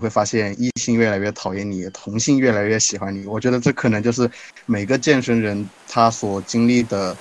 [0.00, 3.26] 会发现异性越来越讨厌你，同性越来越喜欢你。
[3.26, 4.28] 我觉得这可能就是
[4.66, 7.16] 每个健身人他所经历的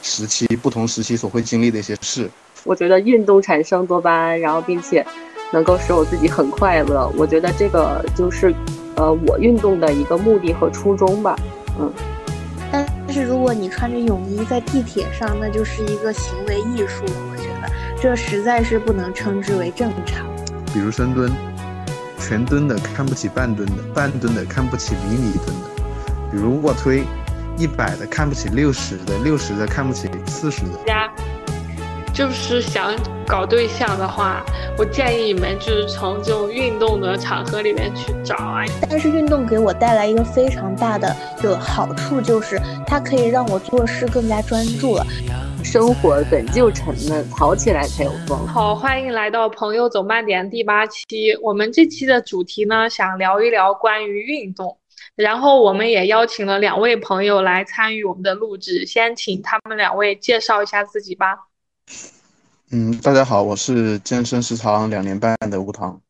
[0.00, 2.30] 时期，不同时期所会经历的一些事。
[2.64, 5.04] 我觉得运动产生多巴胺，然后并且
[5.52, 7.12] 能够使我自己很快乐。
[7.16, 8.54] 我觉得这个就是
[8.94, 11.36] 呃我运动的一个目的和初衷吧。
[11.78, 11.92] 嗯。
[12.70, 17.12] 但是如果你穿着泳衣在地铁上，那就是一个行为艺术了。
[17.30, 17.70] 我觉得
[18.00, 20.26] 这实在是不能称之为正常。
[20.72, 21.30] 比如深蹲，
[22.22, 25.66] 全蹲的看不起半蹲的，半蹲的看不起迷你蹲的；
[26.30, 27.02] 比如卧推，
[27.58, 30.78] 一百的看不起六十的，六十的看不起四十的。
[30.86, 31.12] 家
[32.14, 32.94] 就是想
[33.26, 34.42] 搞对象的话，
[34.78, 38.64] 我建议你们就是从这种运动的场合里面去找啊。
[38.88, 45.04] 但是运动给我带来一个非常大的就好处，就是它可以让我做事更加专注了。
[45.64, 48.46] 生活本就沉闷，跑起来才有风。
[48.46, 51.34] 好，欢迎来到朋友走慢点第八期。
[51.40, 54.76] 我们这期的主题呢，想聊一聊关于运动。
[55.14, 61.38] 然后我们也邀请了两位朋友来参与我们的录制，先请他们两位介绍一下自己吧。
[62.70, 66.00] 嗯，大家好，我是健身时长两年半的吴糖。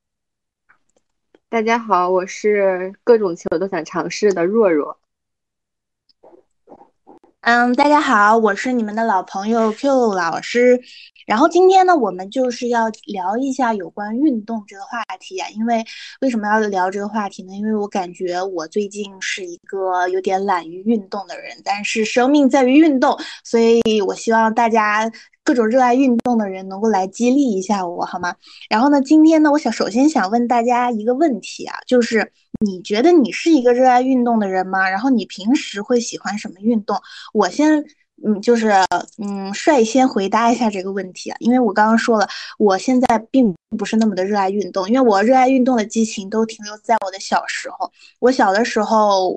[1.48, 4.96] 大家好，我是各种球都想尝试的若若。
[7.42, 10.80] 嗯，大家好，我是你们的老朋友 Q 老师。
[11.26, 15.48] 然后今天呢，我们就是要聊一下有关运动这个话题啊。
[15.50, 15.84] 因为
[16.20, 17.52] 为什么要聊这个话题呢？
[17.52, 25.10] 因为我感觉我最近是一个有点懒于运动的人，但是生命在于运动，所以我希望大家
[25.44, 28.34] 各种热爱运动的人能够来激励一下我，好吗？
[28.68, 34.88] 然后呢，今天呢，我想首先想问大家一个问题啊，就是你觉得你是一个热爱运动的人吗？
[34.88, 36.96] 然后你平时会喜欢什么运动？
[37.32, 37.84] 我先。
[38.24, 38.70] 嗯，就是
[39.18, 47.90] 嗯，率先回答一下这个问题啊，因为我刚刚说了，我现在并不是那么的热爱运动，因为我热爱运动的激情都停留在我的小时候，
[48.20, 49.36] 我小的时候。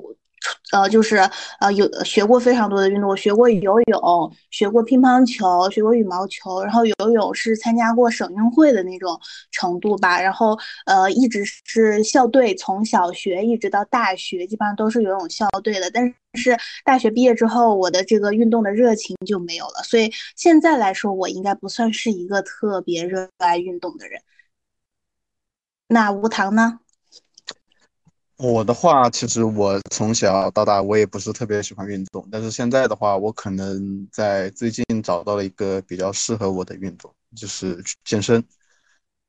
[0.72, 1.16] 呃，就是
[1.60, 9.18] 呃，有学过非常多的运动，我学过游泳，学过乒乓球，学过羽毛球，然后游泳是参加过省运会的那种
[9.52, 15.90] 程度吧，然后呃，一直是校队，从小学一直到大学，基本上都是游泳校队的。
[15.90, 24.20] 但是大学毕业之后，我的这个运动的热情就没有了，所以现在来说，我应该不算是一个特别热爱运动的人。
[25.88, 26.80] 那吴糖呢？
[28.38, 32.26] 我的话，其实我从小到大，我也不是特别喜欢运动。
[32.30, 38.44] 但是现在的话，我可能在最近找到了一个比较适合我的运动，就是健身。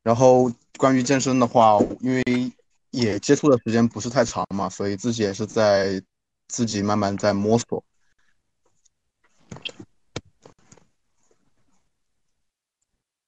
[0.03, 2.51] 然后关于健身的话，因为
[2.91, 6.01] 也接触的时间不是太长嘛，所以自己也是在
[6.49, 7.81] 自己慢慢在摸索。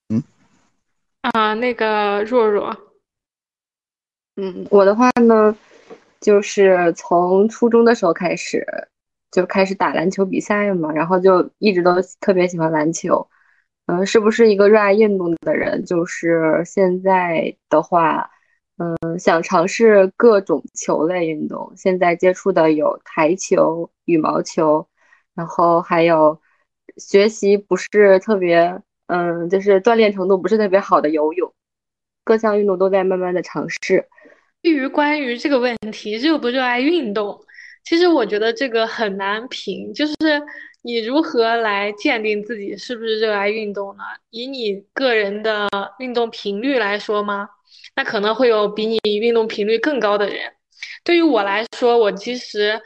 [0.09, 0.21] 嗯，
[1.21, 2.75] 啊，那个若若，
[4.35, 5.55] 嗯，我的话呢？
[6.19, 8.65] 就是从初中的时候开始，
[9.31, 13.27] 就开始打篮球比赛嘛，然后就一直都特别喜欢篮球。
[13.85, 15.83] 嗯，是不是一个热爱运动的人？
[15.85, 18.29] 就是现在的话，
[18.77, 21.73] 嗯，想尝试各种球类运动。
[21.75, 24.87] 现在接触的有台球、羽毛球，
[25.33, 26.39] 然后还有
[26.97, 31.51] 学习不是特别，嗯，就是锻炼程度不是特别好的游泳。
[32.23, 34.07] 各项运动都在慢慢的尝试。
[34.61, 37.39] 对于关于这个问题，热不热爱运动，
[37.83, 39.93] 其实我觉得这个很难评。
[39.93, 40.15] 就是
[40.81, 44.03] 你如何来鉴定自己是不是热爱运动呢？
[44.29, 45.69] 以你个人的
[45.99, 47.49] 运动频率来说吗？
[47.95, 50.51] 那可能会有比你运动频率更高的人。
[51.03, 52.79] 对于我来说，我其实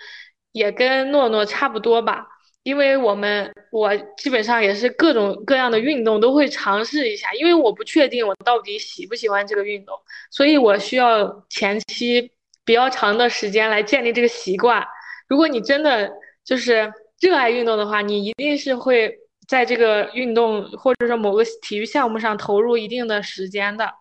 [0.52, 2.28] 也跟诺诺差不多吧。
[2.64, 9.96] 因为我们我基本上也是各种各样的运动都会尝试一下，因为我不确定我到底喜不喜欢这个运动，
[10.32, 12.32] 所以我需要前期
[12.64, 14.82] 比较长的时间来建立这个习惯。
[15.28, 16.10] 如果你真的
[16.46, 19.14] 就是热爱运动的话，你一定是会
[19.48, 23.92] 在这个运动或者说某个体育项目上投入一定的时间的。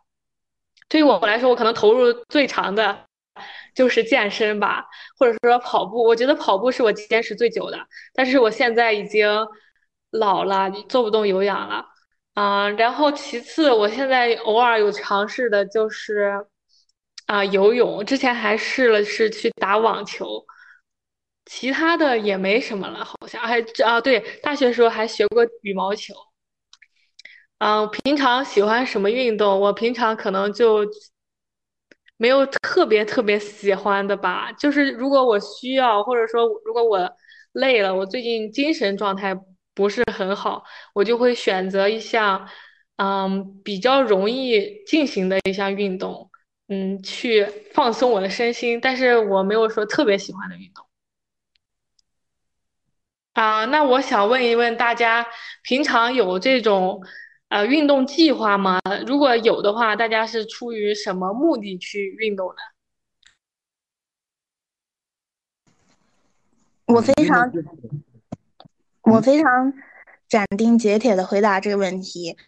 [0.88, 3.06] 对于我来说，我可能投入最长的。
[3.74, 4.84] 就是健身吧，
[5.18, 6.02] 或者说跑步。
[6.02, 7.78] 我觉得跑步是我坚持最久的，
[8.14, 9.28] 但是我现在已经
[10.10, 11.86] 老了，做不动有氧了。
[12.34, 16.46] 嗯，然后其次，我现在偶尔有尝试的就是
[17.26, 20.44] 啊游泳，之前还试了是去打网球，
[21.46, 26.14] 其他的也没什么了，好像还啊对，大学时候还学过羽毛球。
[27.58, 29.60] 嗯，平常喜欢什么运动？
[29.60, 30.84] 我平常可能就。
[32.22, 37.10] 没有特别特别喜欢的吧，就是如果我需要，或者说如果我
[37.50, 39.36] 累了，我最近精神状态
[39.74, 40.62] 不是很好，
[40.94, 42.48] 我就会选择一项，
[42.94, 46.30] 嗯，比较容易进行的一项运动，
[46.68, 50.86] 嗯，去放松我的身心，但是我没有说特别喜欢的运动。
[53.32, 55.26] 啊，那我想问一问大家，
[55.64, 57.02] 平常有这种
[57.52, 58.80] 呃运动计划吗？
[59.06, 62.54] 如果有的话，大家是出于什么目的去运动的？
[66.86, 67.52] 我非常，
[69.02, 69.70] 我非常
[70.26, 72.38] 斩钉截铁的回答这个问题，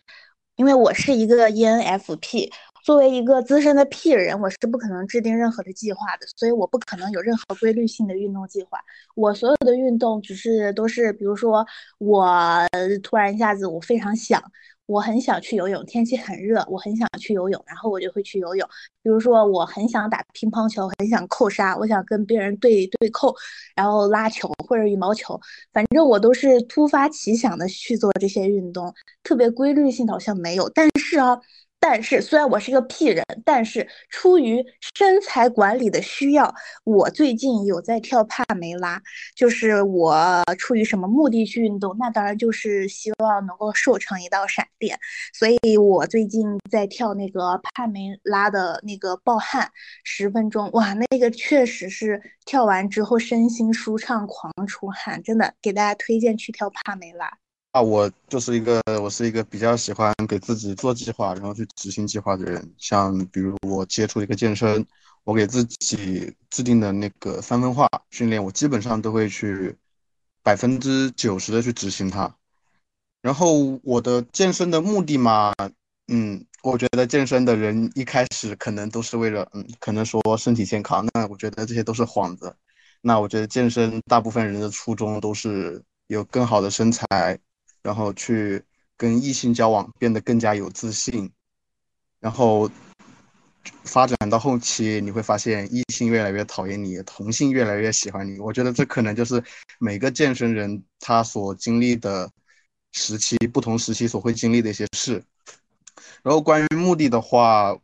[0.57, 2.51] 因为我是一个 ENFP。
[2.83, 8.79] 作为一个资深的 P 人，我是不可能制定任何的计划的，所以我不可能有任何规律性的运动计划。
[9.15, 11.67] 我所有的运动只是都是，比如说
[11.97, 12.67] 我
[13.03, 14.43] 突然一下子我非常想，
[14.87, 18.69] 我很想去游泳，天气很热，我很想去游泳，然后我就会去游泳。
[19.03, 23.35] 比如说我很想打乒乓球，很想扣杀，我想跟别人对对扣，
[23.75, 25.41] 然后拉球或者羽毛球，
[25.73, 28.93] 反正我都是突发奇想的去做这些运动，
[29.23, 30.69] 特别规律性好像没有。
[30.71, 31.39] 但是啊。
[31.87, 34.65] 但是，虽然我是一个 P 人，但是出于
[34.97, 36.51] 身材管理的需要，
[36.85, 38.99] 我最近有在跳帕梅拉。
[39.37, 41.95] 就是我出于什么目的去运动？
[41.99, 44.99] 那当然就是希望能够瘦成一道闪电。
[45.35, 49.71] 所以我最近在跳那个帕梅拉的那个暴汗
[50.05, 57.31] 十分钟，哇，那个确实是跳完之后身心舒畅，狂出汗，真的给大家推荐去跳帕梅拉。
[57.75, 62.73] 啊，我就是一个，我是一个比较喜欢给自己做计划，然后去执行计划的人。
[62.79, 64.87] 像比如我接触一个健身，
[65.25, 69.77] 我给自己制定的那个三分化训练，我基本上都会去
[70.41, 72.33] 百分之九十的去执行它。
[73.21, 75.53] 然后我的健身的目的嘛，
[76.07, 81.05] 嗯，我觉得健身的人一开始可能都是为了，嗯，可能说身体健康。
[81.13, 82.55] 那我觉得这些都是幌子。
[83.01, 87.37] 那我觉得健身大部分人的初衷都是有更好的身材。
[87.85, 88.61] 然后去
[88.97, 91.31] 跟异性交往，变得更加有自信，
[92.19, 92.69] 然后
[93.85, 98.41] 发展到后期，你会发现异性越来越讨厌你，同性越来越喜欢你。
[98.41, 99.45] 我觉得这可能就是
[99.79, 102.31] 每个健身人他所经历的
[102.93, 105.23] 时期，不同时期所会经历的一些事。
[106.23, 107.77] 然后关于目的的话，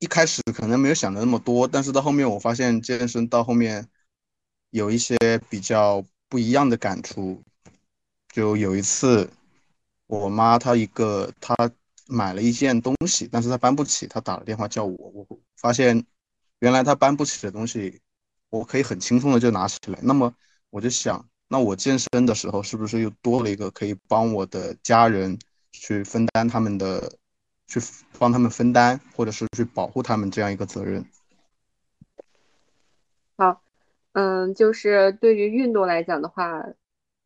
[0.00, 3.86] 一开始可能没有想的那么多，但是到后面我发现健身到后面
[4.70, 5.16] 有一些
[5.48, 7.40] 比较不一样的感触。
[8.32, 9.28] 就有一次，
[10.06, 11.54] 我妈她一个她
[12.06, 14.96] 买了一件东西，但是她搬不起，她打了电话叫我。
[14.96, 16.04] 我发现
[16.60, 18.00] 原来她搬不起的东西，
[18.48, 19.98] 我可以很轻松的就拿起来。
[20.02, 20.32] 那么
[20.70, 25.36] 我就想，那我健身的时候是不是又多了一个可以帮我的家人
[25.72, 27.12] 去分担他们的，
[27.66, 27.80] 去
[28.16, 31.04] 帮他们分担，或者是去保护他们这样一个责任？
[33.36, 33.60] 好，
[34.12, 36.64] 嗯，就是对于运动来讲的话。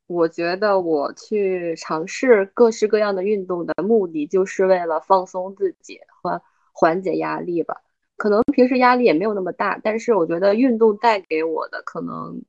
[0.07, 6.43] 我觉得我去尝试各式各样的运动的目的，就是为了放松自己和
[6.73, 7.81] 缓解压力吧。
[8.17, 12.43] 可能平时压力也没有那么大，但是我觉得运动带给我的可能，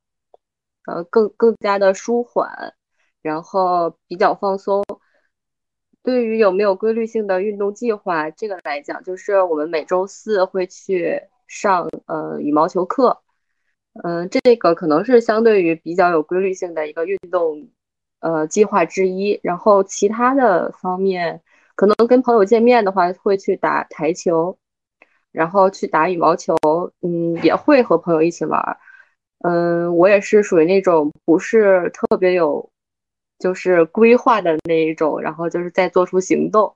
[0.86, 2.75] 呃，更更加的舒缓，
[3.22, 4.84] 然后比较放松。
[6.04, 13.24] 对于有没有规律性的运动计划这个来讲，就是我们每周四会去上呃羽毛球课。
[14.03, 17.69] 嗯，这个可能是相对于比较有规律性的一个运动，
[18.19, 19.39] 呃，计划之一。
[19.42, 21.42] 然后其他的方面，
[21.75, 24.57] 可能跟朋友见面的话，会去打台球，
[25.31, 26.56] 然后去打羽毛球，
[27.01, 28.78] 嗯，也会和朋友一起玩。
[29.40, 32.69] 嗯，我也是属于那种不是特别有，
[33.40, 36.75] 就是规划的那一种，然后就是在做出行动。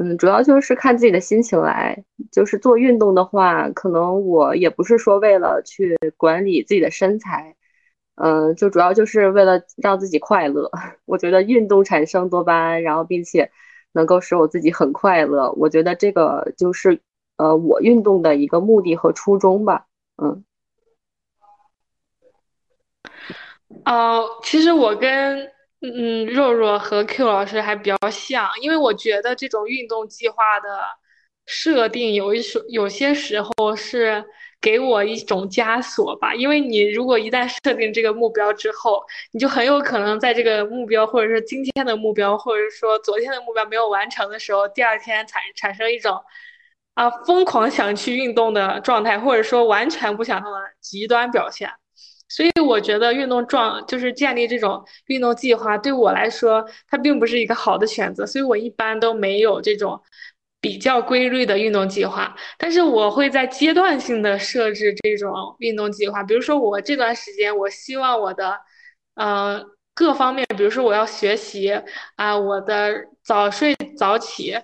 [0.00, 2.04] 嗯，主要就是看自己的心情来。
[2.30, 7.56] 就是做运动的话，可能我也不是说为了去管理自己的身材，
[8.14, 10.70] 嗯，就主要就是为了让自己快乐。
[11.04, 13.50] 我觉得运动产生多巴胺，然后并且
[13.92, 15.50] 能够使我自己很快乐。
[15.52, 17.00] 我觉得这个就是
[17.36, 19.86] 呃我运动的一个目的和初衷吧。
[20.22, 20.44] 嗯。
[23.84, 25.50] 呃，其实我跟。
[25.80, 30.80] 嗯，若若和 Q 老师还比较像，因为我觉得这种运动计划的
[31.46, 34.24] 设定有一时有些时候是
[34.60, 36.34] 给我一种枷锁吧。
[36.34, 39.00] 因为你如果一旦设定这个目标之后，
[39.32, 46.20] 你就很有可能在这个目标，或者是今天的目标，或者是说昨天的目标没有完成的时候，第二天产产生一种
[46.94, 51.70] 啊疯狂想去运动的状态，或者说完全不想动的极端表现。
[52.28, 58.26] 所以我觉得运动状就是建立这种运动计划，对我来说它并不是一个好的选择。
[58.26, 60.00] 所以我一般都没有这种
[60.60, 66.22] 比较规律的运动计划，但是我会在阶段性的设置这种运动计划。
[66.22, 68.58] 比如说我这段时间，我希望我的，
[69.14, 71.72] 呃，各方面，比如说我要学习
[72.16, 74.54] 啊，我的早睡早起，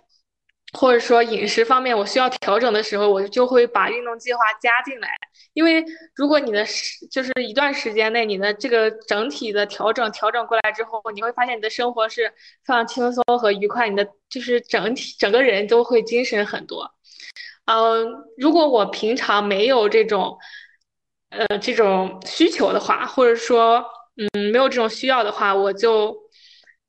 [0.76, 5.08] 或者说饮食方面我需要调整的时候，我就会把运动计划加进来。
[5.52, 5.84] 因为
[6.16, 12.28] 如果你的时就是一段时间内，你的这个整体的调整调整过来之后，你会发现你的生活是
[12.64, 16.90] 非常轻松和愉快，你的就是整体整个人都会精神很多。
[17.66, 20.36] 嗯，如果我平常没有这种
[21.30, 23.84] 呃这种需求的话，或者说
[24.16, 26.16] 嗯没有这种需要的话，我就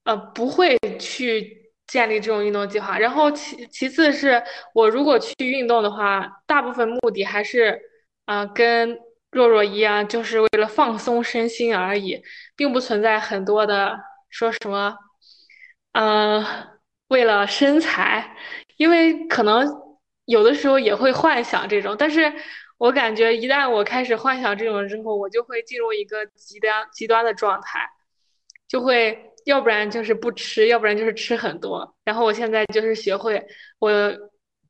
[0.06, 1.65] 呃不会去。
[1.88, 4.42] 建立这种运动计划，然后其其次是
[4.74, 7.80] 我如果去运动的话，大部分目的还是，
[8.26, 8.98] 啊，跟
[9.32, 12.22] 若若一样，就是为了放松身心而已，
[12.56, 13.98] 并不存在很多的
[14.30, 14.98] 说什么，
[15.94, 16.44] 嗯，
[17.10, 18.36] 为了身材，
[18.78, 19.68] 因为可能
[20.26, 22.34] 有的时候也会幻想这种，但是
[22.80, 27.88] 我感觉一旦我开始幻想这种之后，我就会进入一个极端极端的状态，
[28.68, 29.32] 就会。
[29.46, 31.96] 要不然就是不吃，要不然就是吃很多。
[32.04, 33.44] 然后我现在就是学会，
[33.80, 33.92] 我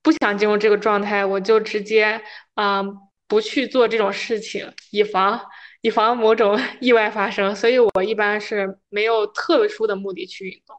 [0.01, 2.21] 不想进入这个状态，我就直接
[2.53, 2.83] 啊
[3.27, 5.39] 不去做这种事情，以防
[5.81, 7.55] 以防某种 意外发生。
[7.55, 10.75] 所以我一般是没有特殊的目的去运动。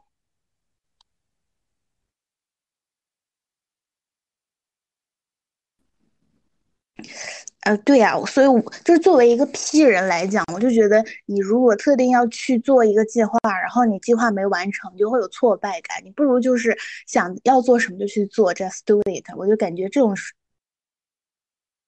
[7.62, 8.46] 呃，对呀，所以
[8.84, 16.00] 就是作为一个 P 人来讲，我就觉得你如果特定要去做一个计划，然后你计划没完成，你就会有挫败感。
[16.04, 16.76] 你不如就是
[17.08, 19.24] 想要做什么就去做，just do it。
[19.36, 20.14] 我就感觉这种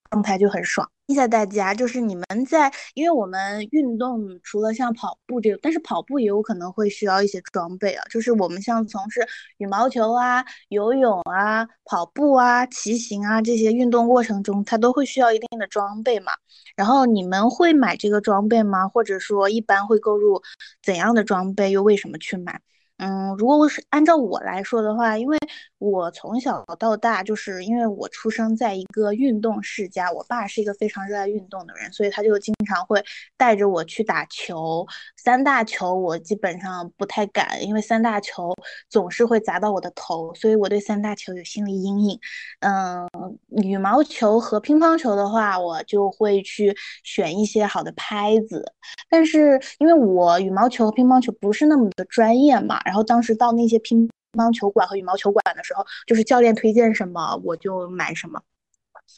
[0.09, 0.89] 状态就很爽。
[1.07, 8.03] 问一下大家，就是你们在，因为我们运动除了像跑步这个，但是跑步也有可能会需要一些装备啊。
[8.11, 16.31] 就是我们像从事羽毛球啊、游泳啊、跑步啊、骑行啊这些运动过程中，它都会需要一定的装备嘛。
[16.75, 18.87] 然后你们会买这个装备吗？
[18.87, 20.41] 或者说一般会购入
[20.83, 21.71] 怎样的装备？
[21.71, 22.61] 又为什么去买？
[22.97, 25.37] 嗯，如果我是按照我来说的话，因为
[25.79, 33.03] 我从小到大就是因为我出生在一个运动世家，我爸是一个非常热爱运动的人，所以他就经常会
[33.37, 34.85] 带着我去打球。
[35.15, 38.53] 三大球我基本上不太敢，因为三大球
[38.89, 42.19] 总是会砸到我的头，所以我对三大球有心理阴影。
[42.59, 43.07] 嗯，
[43.63, 48.73] 羽毛球和乒乓球的话，我就会去选一些好的拍子，
[49.09, 52.79] 但是因为我羽毛球和乒乓球不是那么的专业嘛。
[52.85, 58.41] 然后当时到那些乒乓球馆和羽毛球馆的时候，就是教练推荐什么我就买什么。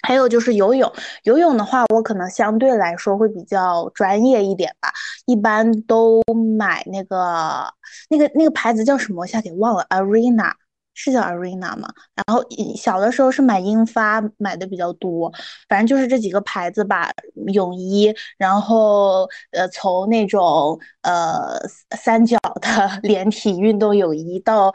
[0.04, 0.92] 还有就是游泳，
[1.24, 4.92] 游泳的话我可能相对来说会比较专业一点吧，
[5.26, 6.22] 一般都
[6.58, 7.66] 买那个
[8.10, 10.54] 那个那个牌子叫什么，我一下给忘了，Arena。
[10.94, 11.88] 是叫 Arena 吗？
[12.16, 12.44] 然后
[12.76, 15.32] 小的时候是买英发买的比较多，
[15.70, 17.12] 反正就是这几个牌子吧。
[17.54, 21.58] 泳衣，然后呃，从那种呃
[21.98, 24.72] 三角的连体运动泳衣到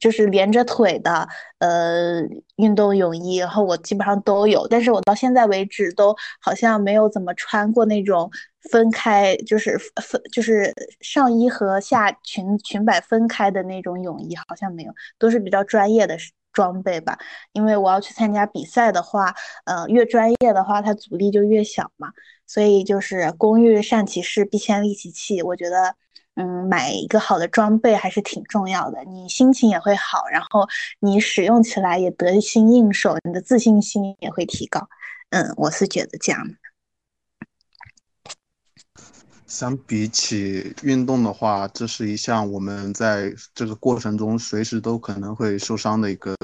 [0.00, 2.20] 就是连着腿的呃
[2.56, 4.66] 运动泳衣，然后我基本上都有。
[4.68, 8.30] 但是我到现在为止都好像没有怎么穿过那种。
[8.70, 16.16] 分开就是分就是上衣和下裙裙摆分开的那种泳衣好像没有，都是比较专业的
[16.52, 17.18] 装备吧。
[17.52, 19.34] 因为我要去参加比赛的话，
[19.64, 22.12] 呃，越专业的话，它阻力就越小嘛。
[22.46, 25.42] 所以就是工欲善其事，必先利其器。
[25.42, 25.94] 我觉得，
[26.34, 30.66] 嗯，买一个好的装备还是挺重要的，你心情也会好，然后
[31.00, 34.88] 你使用起来也得心应手，你的自信心也会提高。
[35.30, 36.54] 嗯，我是觉得这样的。
[39.48, 46.36] 相比起运动的话，这是一项我们在这个过程中随时都可能会受伤的一个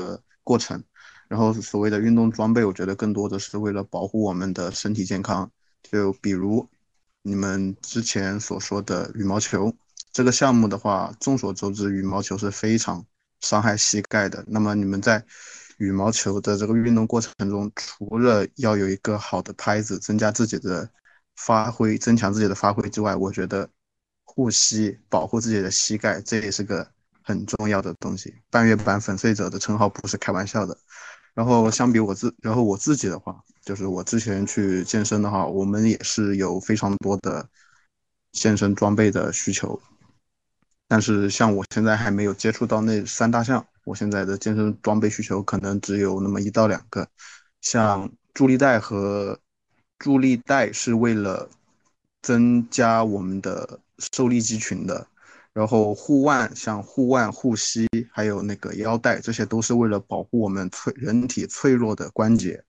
[0.43, 0.83] 过程。
[1.29, 5.51] 然后所谓的运动装备，我觉得更多的是为了保护我们的身体健康。
[5.83, 6.67] 就比如
[7.23, 9.75] 你们之前所说的羽毛球
[10.11, 13.05] 这个项目的话，众所周知，羽毛球是非常
[13.41, 14.43] 伤害膝盖的。
[14.47, 15.23] 那么你们在
[15.77, 20.89] 羽毛球的这个运动过程中，除了要有一个好的拍子，增加自己的。
[21.37, 23.69] 发挥增强自己的发挥之外，我觉得
[24.23, 26.89] 护膝保护自己的膝盖，这也是个
[27.23, 28.35] 很重要的东西。
[28.51, 30.77] 半月板粉碎者的称号不是开玩笑的。
[31.35, 37.49] 然后相比我自，然后我自己的话，就是我之前去健身的话，我们也是有非常多的
[38.31, 39.81] 健身装备的需求。
[40.87, 47.09] 但是像我现在还没有接触到那三大项，我现在的健身装备需求可能只有那么一到两个，
[47.61, 49.41] 像助力带和。
[50.05, 51.49] 助力带是为了
[52.21, 55.07] 增加我们的受力肌群的，
[55.55, 62.63] 然后护腕像护腕、护膝，还有那个腰带，这些都是为了保护我们脆人体脆弱的关节，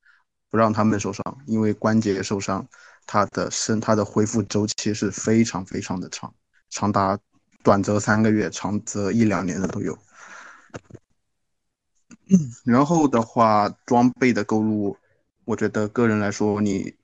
[0.49, 1.21] 不让他们受伤。
[1.45, 2.65] 因为关节受伤，
[3.05, 6.33] 它的生它的恢复周期是非常非常的长，
[6.69, 7.19] 长达
[7.63, 9.97] 短则三个月，长则一两年的都有。
[12.63, 14.95] 然后的话，装备的购入，
[15.43, 16.95] 我觉得个人来说，你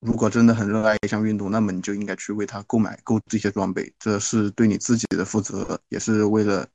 [0.00, 6.66] 如果真的很热爱一项运动，那么你就应该去为它购买购置一些装备，这是对你自己的负责，也是为了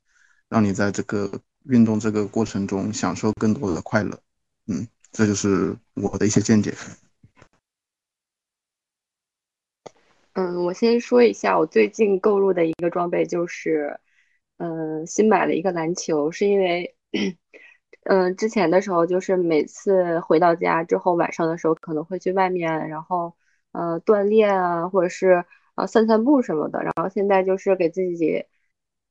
[0.48, 1.30] 让你在这个
[1.64, 4.18] 运动这个过程中享受更多的快乐。
[4.66, 6.74] 嗯，这就是我的一些见解。
[10.34, 13.98] 嗯，我先说一下我最近购入的一个装备，就是，
[14.58, 16.96] 嗯，新买了一个篮球，是因为，
[18.04, 23.34] 嗯，之前的时候就是每次回到家之后，晚上的时候可能会去外面，然后，
[23.72, 25.44] 呃，锻炼啊，或者是
[25.74, 28.44] 呃散散步什么的，然后现在就是给自己，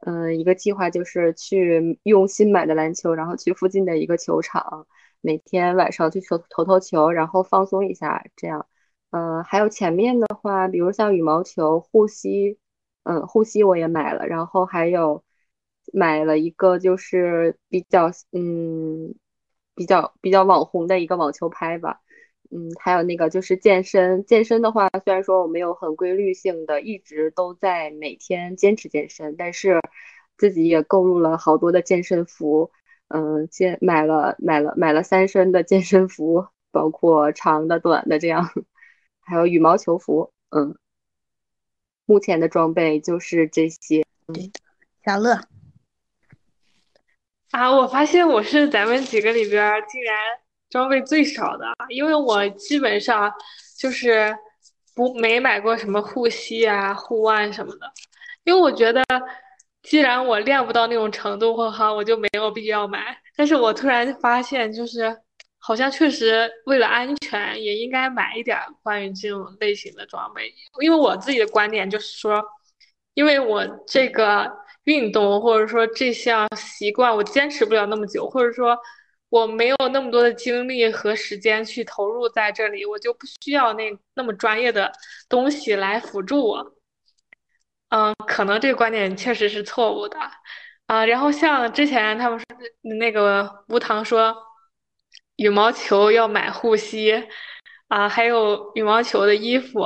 [0.02, 4.86] 嗯，一个计划就是去用新买的篮球，然后去附近的一个球场，
[5.22, 8.68] 每天晚上去投投投球，然后放松一下，这样。
[9.10, 12.60] 嗯，还有前面的话，比如像羽毛球、护膝，
[13.04, 15.24] 嗯，护膝我也买了，然后还有
[15.92, 19.14] 买了一个就是比较嗯
[19.76, 22.00] 比较比较网红的一个网球拍吧，
[22.52, 29.82] 嗯，还有那个就是健身，健身的话，虽然说我没有很规律性的一直都在每天坚持健身，但是
[30.38, 32.72] 自己也购入了好多的健身服，
[33.08, 38.50] 嗯，健买了买了买了三身的健身服，包括长的、短的这样。
[39.26, 40.76] 还有羽毛球服，嗯，
[42.06, 44.06] 目前的装备就是这些。
[44.28, 44.60] 对的，
[45.06, 45.40] 小乐
[47.54, 50.16] 啊，我发现我是咱们几个里边竟然
[50.72, 53.32] 装备最少的，因为我基本上
[53.78, 54.36] 就是
[54.96, 57.92] 不没买过什么护膝啊、护腕什么的，
[58.44, 59.04] 因为我觉得
[59.84, 63.16] 既然我练不到那种程度哈，我就没有必要买。
[63.36, 65.16] 但是我突然发现，就是。
[65.66, 70.54] 好像确实为了安全，也应该买一点关于这种类型的装备。
[70.82, 72.44] 因为我自己的观点就是说，
[73.14, 74.52] 因为我这个
[74.86, 78.78] 运动或者说这项习惯，我坚持不了那么久，或者说
[79.30, 84.92] 我没有那么多的精力和时间去投入在这里，我就不需要那那么专业的
[85.30, 86.76] 东西来辅助我。
[87.90, 90.18] 嗯，可能这个观点确实是错误的
[90.88, 91.06] 啊。
[91.06, 92.46] 然后像之前他们说
[92.98, 94.36] 那个吴糖说。
[95.38, 97.12] 羽毛球要买护膝
[97.88, 99.84] 啊，还有羽毛球的衣服，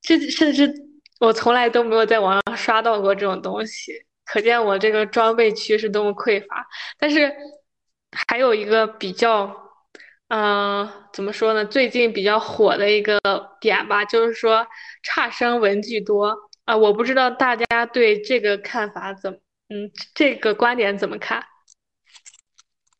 [0.00, 0.72] 这甚至
[1.20, 3.92] 我从来都没有在网上刷到过这种东西，
[4.26, 6.66] 可见我这个装备区是多么匮乏。
[6.98, 7.32] 但是
[8.12, 9.54] 还有一个比较，
[10.28, 11.64] 嗯，怎么说呢？
[11.64, 13.18] 最近比较火的一个
[13.60, 14.66] 点吧，就是说
[15.02, 19.32] 差生文具多啊，我不知道大家对这个看法怎，
[19.68, 21.44] 嗯，这个观点怎么看？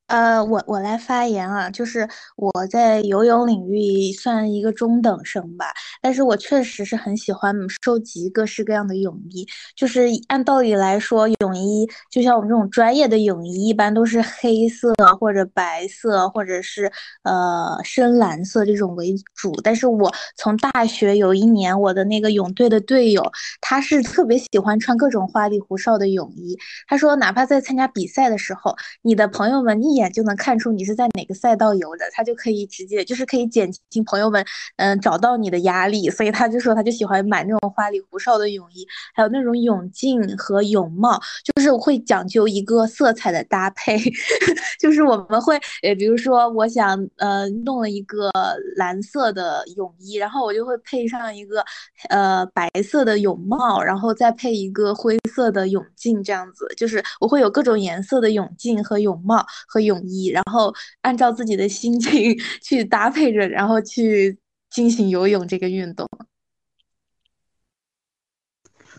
[0.07, 5.67] 呃，我我来发言啊，就是我在游泳领域算一个中等生吧，
[6.01, 9.45] 但是我确实是很喜欢收集各式各样的泳衣。
[9.75, 16.93] 就是按道理来说，泳衣就像我们这种专业的泳衣，一般都是黑色或者白色，或者是
[17.25, 19.53] 呃深蓝色这种为主。
[19.65, 23.25] 但是我从大学有一年，我的那个泳队的队友，
[23.61, 26.57] 他是特别喜欢穿各种花里胡哨的泳衣。
[26.87, 34.45] 他说，哪怕在参加比赛的时候，你的朋友们一眼就能看出你是在哪个赛道游的，他就可以直接就是可以减轻朋友们
[34.77, 43.99] 嗯找到你的压力，所以他就说他就喜欢买那种花里胡哨的泳衣，还有那种泳镜和泳帽，就是会讲究一个色彩的搭配，
[44.79, 48.31] 就是我们会呃比如说我想呃弄了一个
[48.77, 51.65] 蓝色的泳衣，然后我就会配上一个
[52.11, 59.86] 呃白色的泳帽，然后再配一个灰色的泳镜，这样子就是我会有各种颜色的泳镜和泳帽和。
[59.87, 66.07] 泳衣，然后按照自己的心情 去搭配着，然后去进行游泳这个运动。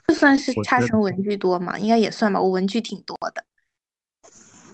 [0.07, 1.77] 这算是差生文具多吗？
[1.77, 3.43] 应该也算吧，我文具挺多的。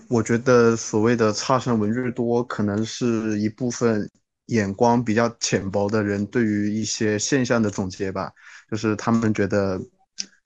[0.08, 4.08] 我觉得所谓的差生文具多，可能是一部分
[4.46, 8.30] 眼光比较浅薄的人对于一些现象的总结吧。
[8.70, 9.80] 就是他们觉得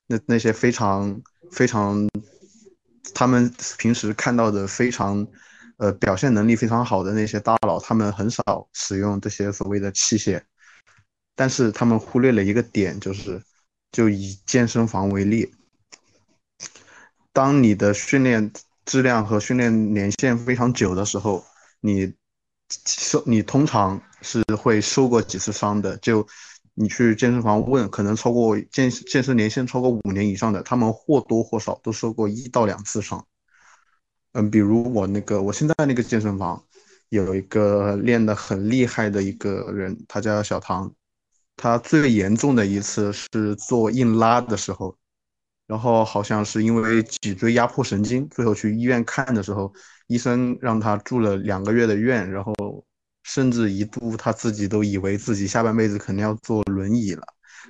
[0.07, 1.20] 那那些非常
[1.52, 2.09] 非常，
[3.14, 5.26] 他们平时看到的非常。
[5.79, 10.43] 呃，表现能力非常好的那些大佬，他们很少使用这些所谓的器械，
[11.35, 13.41] 但是他们忽略了一个点，就是
[13.93, 15.55] 就以健身房为例，
[17.33, 18.53] 当你的训练
[18.85, 21.45] 质量和训练年限非常久的时候，
[21.81, 22.12] 你
[22.85, 25.97] 受你通常是会受过几次伤的。
[25.99, 26.27] 就
[26.75, 33.25] 你去健身房问，可能超过健健身年限超过五年以上的，他们或多或少都受过一到两次伤。
[34.33, 36.62] 嗯，比如我那个，我现在那个健身房
[37.09, 40.93] 有一个练得很厉害的一个人，他叫小唐。
[41.61, 44.97] 他最严重的一次是做硬拉的时候，
[45.67, 49.73] 然后好像是因为脊椎压迫神经，最后去医院看的时候，
[50.07, 52.55] 医生让他住了两个月的院，然后
[53.25, 57.23] 甚至一度他自己都以为自己下半辈子可能要坐轮椅了，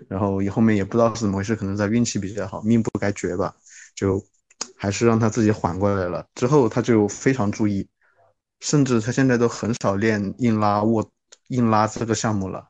[0.07, 3.57] 然后后面也不知道是怎么回事，可能在运气比较好，命不该绝吧，
[3.95, 4.23] 就
[4.79, 6.27] 还是让他自己缓过来了。
[6.35, 7.87] 之后他就非常注意，
[8.61, 11.11] 甚至他现在都很少练硬拉卧
[11.49, 12.69] 硬拉这个项目了。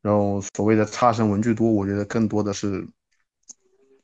[0.00, 2.88] 然后所谓的差生文具多，我觉得更多的是。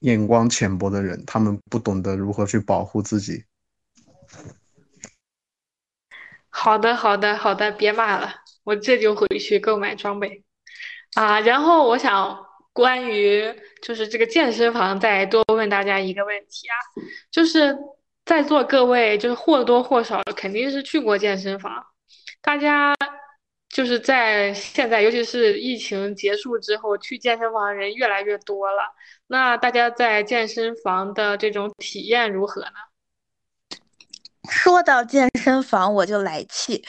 [0.03, 3.45] 眼光浅薄的人，他们不懂得如何去保护自己。
[6.51, 10.43] 好的，好的，好的，别骂了，我这就回去购买装备
[11.15, 11.39] 啊。
[11.39, 16.75] 然后我想关于就是这个健身房，再多问大家一个问题啊，
[17.31, 17.77] 就是
[18.25, 21.85] 在座各位就是或多或少肯定是去过健身房，
[22.41, 22.95] 大家
[23.69, 28.83] 就是在现在，尤其是疫情结束之后，去健身房的人越来越多了。
[29.27, 32.71] 那大家在健身房的这种体验如何呢？
[34.51, 36.85] 说到健身房，我就来气，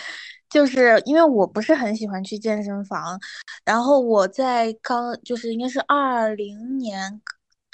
[0.53, 3.19] 就是因为我不是很喜欢去健身房，
[3.65, 7.19] 然后我在刚就是应该是二零年。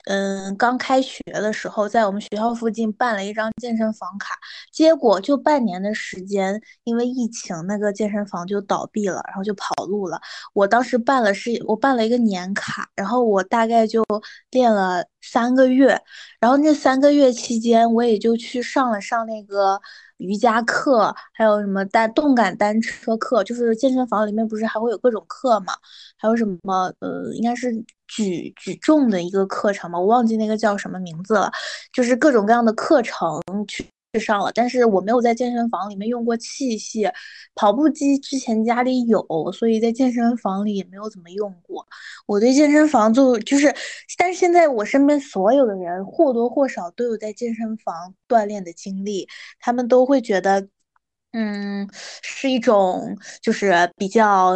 [0.05, 4.33] 嗯，刚开学的时候，在我们学校附近办了一张健身房卡，
[4.71, 10.19] 结果就半年的时间，因为疫情，那个健身房就倒闭了，然后就跑路了。
[10.53, 14.03] 我当时办了是，我办了一个年卡，然后我大概就
[14.51, 15.99] 练了三个月，
[16.39, 19.79] 然后那三个月期间，我也就去上了上那个。
[20.19, 25.73] 瑜伽课，还有什么单动感单车课，就是健身房里面不是还会有各种课吗？
[26.17, 27.73] 还有什么呃，应该是
[28.07, 29.99] 举举重的一个课程吗？
[29.99, 31.51] 我忘记那个叫什么名字了，
[31.91, 33.87] 就是各种各样的课程去。
[34.13, 37.13] 去上了，但是我没有在健身房里面用过器械，
[37.53, 41.85] 跑步机之前家里有，所以在健身房里也没有怎么用过。
[42.25, 43.73] 我对健身房就就是，
[44.17, 49.27] 但是现在我身边所有的人或多或少都有在健身房锻炼的经历，
[49.59, 50.67] 他们都会觉得。
[51.31, 51.87] 嗯，
[52.23, 54.51] 是一种就是比较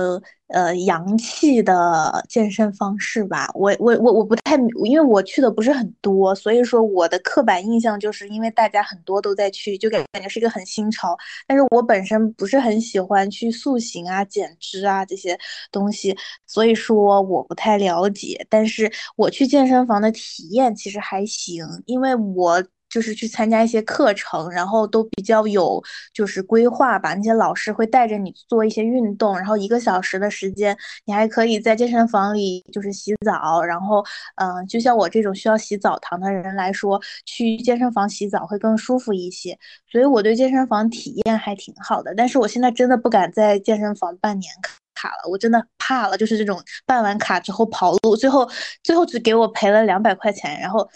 [0.47, 3.47] 呃洋气的健身方式吧。
[3.53, 11.15] 我我我我不太，因为我去的不是很多，所以说我的刻板印象就是因为大家很多都在去，就感感觉是一个很新潮。
[11.45, 15.37] 但是我本身不是很喜欢去塑形啊、减脂啊这些
[15.71, 18.43] 东西，所以说我不太了解。
[18.49, 22.63] 但是我去健身房的体验其实还行，因为我。
[22.93, 25.81] 就是去参加一些课程，然后都比较有
[26.13, 27.15] 就是规划吧。
[27.15, 33.63] 那些老师会带着你做一些运动，然后一个小时的时间，你还可以在健身房里就是洗澡。
[33.63, 34.03] 然后，
[34.35, 39.57] 嗯，就像我这种需要洗澡堂的人来说，去健身房洗澡会更舒服一些。
[39.91, 42.13] 所以我对健身房体验还挺好的。
[42.15, 44.53] 但是我现在真的不敢在健身房办年
[44.93, 46.15] 卡了，我真的怕了。
[46.15, 48.47] 就是这种办完卡之后跑路，最后
[48.83, 50.87] 最后只给我赔了两百块钱，然后。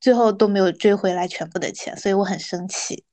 [0.00, 3.04] 最后都没有追回来全部的钱，所以我很生气。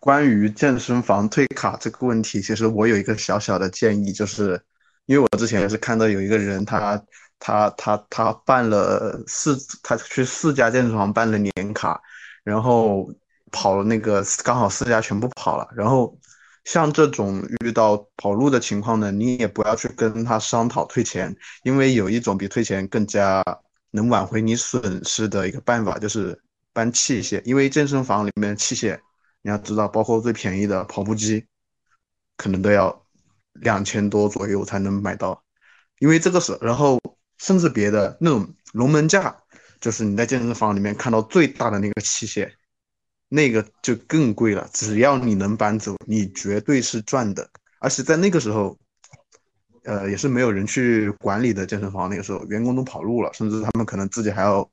[0.00, 4.60] 关于健身房退卡这个问题，其实我有一个小小的建议，就是
[5.06, 7.00] 因为我之前也是看到有一个人，他
[7.38, 12.02] 他他他办了四，他去四家健身房办了年卡，
[12.42, 13.08] 然后
[13.52, 16.18] 跑了那个刚好四家全部跑了，然后
[16.64, 23.42] 像这种遇到跑路的情况呢，你也不要去跟他商讨退钱，因为有一种比退钱更加。
[23.94, 28.98] 能挽回你损失的一个办法就是搬器械，因为健身房里面器械，
[29.42, 31.44] 你要知道，包括最便宜的跑步机，
[32.38, 33.04] 可能都要
[33.52, 35.44] 两千多左右才能买到。
[35.98, 36.98] 因为这个是，然后
[37.36, 39.36] 甚至别的那种龙门架，
[39.78, 42.50] 就是你在健身房里面看到最大的那个器械，
[43.32, 44.68] 那个就更贵了。
[44.72, 47.48] 只要你能搬走，你绝对是赚的。
[47.80, 48.78] 而且在那个时候。
[49.84, 54.70] 呃，也是没有人去管理的健身房，那个时候员工都跑路了，甚至他们可能自己还要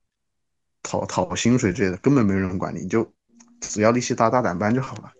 [0.84, 3.12] 讨讨薪水之类的，根本没有人管理，就
[3.60, 5.12] 只要力气大，大胆搬就好了。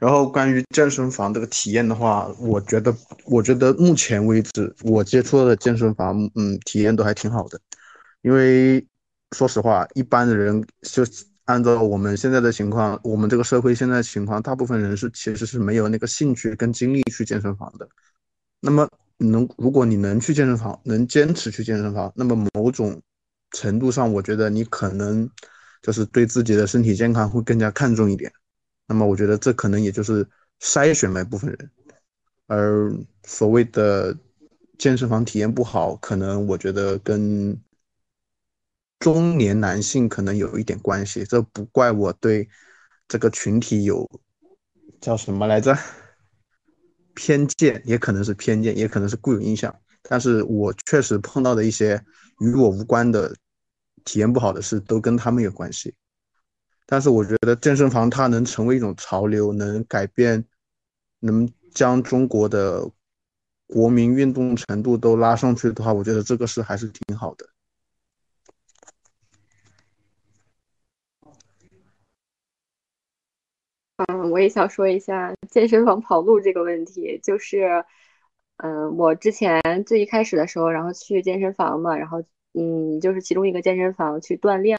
[0.00, 2.92] 然后关于健身房这个体验的话，我觉得，
[3.26, 7.60] 我觉得目前为止我接触的健身房，嗯，体验都还挺好的。
[8.22, 8.84] 因为
[9.30, 11.04] 说实话，一般的人就
[11.46, 17.88] 按照我们现在的情况，我们这个社会现在情况，大部分人是其实是没有那个兴趣跟精力去健身房的。
[18.60, 23.00] 那么能，如果你能去健身房，能坚持去健身房，那么某种
[23.52, 25.28] 程度上，我觉得你可能
[25.82, 28.32] 就是对自己的身体健康会更加看重一点。
[28.88, 30.26] 那么我觉得这可能也就是
[30.60, 31.70] 筛选了一部分人，
[32.48, 32.92] 而
[33.24, 34.16] 所谓的
[34.78, 37.56] 健身房体验不好，可能我觉得跟
[38.98, 41.24] 中年男性可能有一点关系。
[41.24, 42.48] 这不怪我对
[43.08, 44.08] 这个群体有
[45.00, 45.76] 叫什么来着？
[47.14, 51.98] 偏见也可能是偏见，也可能是固有印象，但是我确实碰到的一些
[52.40, 53.34] 与我无关的
[54.04, 55.94] 体验不好的事，都跟他们有关系。
[56.84, 60.44] 但是我觉得健身房它能成为一种潮流，能改变，
[61.20, 62.86] 能将中国的
[63.66, 67.48] 国民运动程度都拉上去的话，我觉得这个是还是挺好的。
[73.96, 77.82] 嗯，我也想说一下健身房跑路这个问题，就是，
[78.58, 84.76] 嗯，我之前最一开始的时候，然后去健身房嘛，然后，嗯，就是其中一个健身房去锻炼，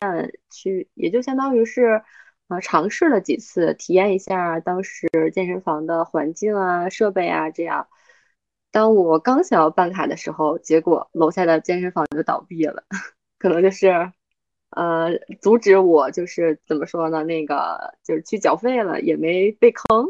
[0.51, 2.03] 去也就相当于是，
[2.47, 7.87] 呃，尝试了几次，体验一下当时健身房的环境啊、设备啊这样。
[8.71, 12.83] 当我刚想要办卡的时候，结果楼下的健身房就倒闭了，
[13.39, 14.11] 可能就是。
[14.77, 17.23] 呃，阻止我就是怎么说呢？
[17.23, 20.05] 那个就是去缴费了，也没被坑，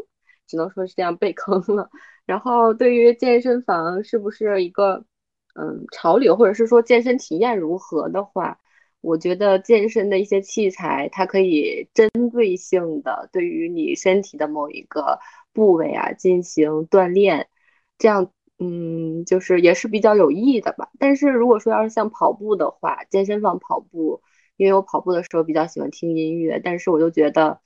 [0.46, 1.88] 只能说是这样被坑了。
[2.26, 5.06] 然后对于健身房是不是一个
[5.54, 8.58] 嗯潮流，或者是说健身体验如何的话，
[9.00, 15.18] 我觉得健身的一些器材它可以针对性的对于你身体的某一个
[15.54, 17.48] 部位啊进行锻炼，
[17.96, 20.90] 这样嗯就是也是比较有意义的吧。
[20.98, 24.20] 但是如果说要是像跑步的话，健身房跑步。
[24.58, 27.60] 因为我跑步的时候比较喜欢听音乐，但是我就觉得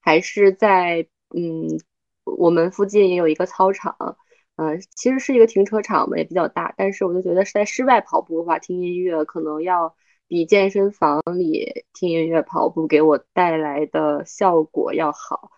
[0.00, 1.80] 还是在嗯，
[2.24, 4.16] 我们附近也有一个操场，
[4.56, 6.72] 嗯，其实是一个停车场嘛，也比较大。
[6.76, 9.96] 但是我就觉得是在室外跑步的话，听音乐可能要
[10.28, 15.50] 比健身房里听音乐跑步给我带来的效果要好，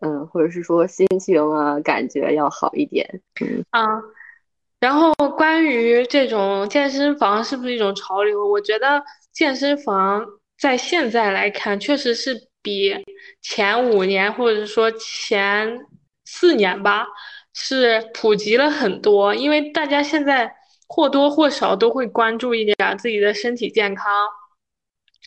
[0.00, 4.02] 嗯，或者是说心情啊感觉要好一点，嗯啊。
[4.80, 8.46] 然后关于这种健身房是不是一种潮流？
[8.46, 9.02] 我觉得
[9.34, 10.24] 健身房
[10.58, 12.94] 在现在来看，确实是比
[13.42, 15.80] 前五年或者说前
[16.24, 17.04] 四年吧，
[17.52, 19.34] 是普及了很多。
[19.34, 20.50] 因为大家现在
[20.88, 24.06] 或多或少都会关注一点自己的身体健康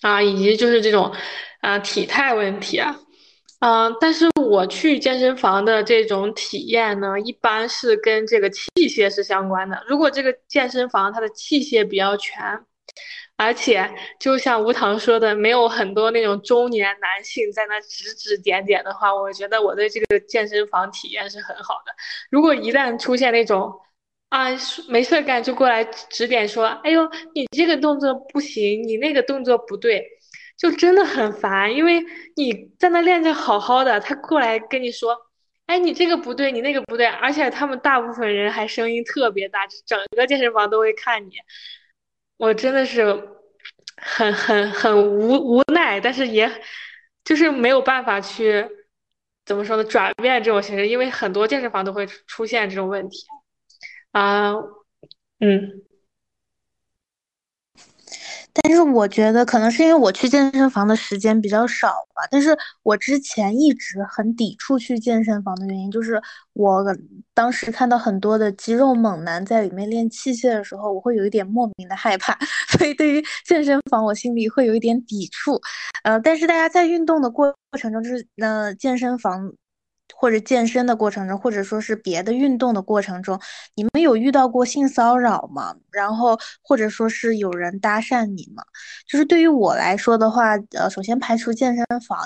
[0.01, 1.13] 啊，以及就是这种
[1.59, 2.97] 啊体态问题啊。
[3.59, 9.83] 嗯，但是我去健身房的这种体验呢，一般是跟这个器械是相关的。
[9.87, 12.37] 如果这个健身房它的器械比较全，
[13.37, 21.93] 而且就像吴糖说的，没有很多那种中年男性在那指指点点的话，我觉得我对这个健身房体验是很好的。
[22.29, 23.79] 如果一旦出现那种
[24.29, 24.47] 啊
[24.89, 30.05] 没事干就过来指点说，哎呦你这个动作不行，你那个动作不对。
[30.57, 32.03] 就真的很烦，因为
[32.35, 35.15] 你在那练着好好的，他过来跟你说，
[35.67, 41.33] 哎，你这个不对，你那个不对，而且他们大部分人还声音特别大，整个健身房都会看你。
[42.37, 43.03] 我真的是
[43.97, 46.49] 很很很无无奈，但是也
[47.23, 48.65] 就是没有办法去
[49.45, 53.25] 怎么说呢，转变这种形式，因为很多健身房都会出现这种问题。
[54.11, 54.53] 啊，
[55.39, 55.86] 嗯。
[58.63, 62.27] 但是我觉得可能是因为我去健身房的时间比较少吧。
[62.31, 66.21] 但是我之前一直很抵触去健身房的原因，就是
[66.53, 66.83] 我
[67.33, 72.37] 当时看到很多的肌肉猛男在里面练器械的时候，我会有一点莫名的害怕。
[72.77, 75.59] 所以对于健身房，我心里会有一点抵触。
[76.03, 79.53] 呃，但是大家在运动的过程中，就是那健身房。
[80.15, 83.39] 或者健身的过程中，或者说是别的运动的过程中，
[83.75, 85.75] 你们有遇到过性骚扰吗？
[85.91, 88.63] 然后或者说是有人搭讪你吗？
[89.07, 92.19] 就是对于我来说的话，呃，首先排除健身房，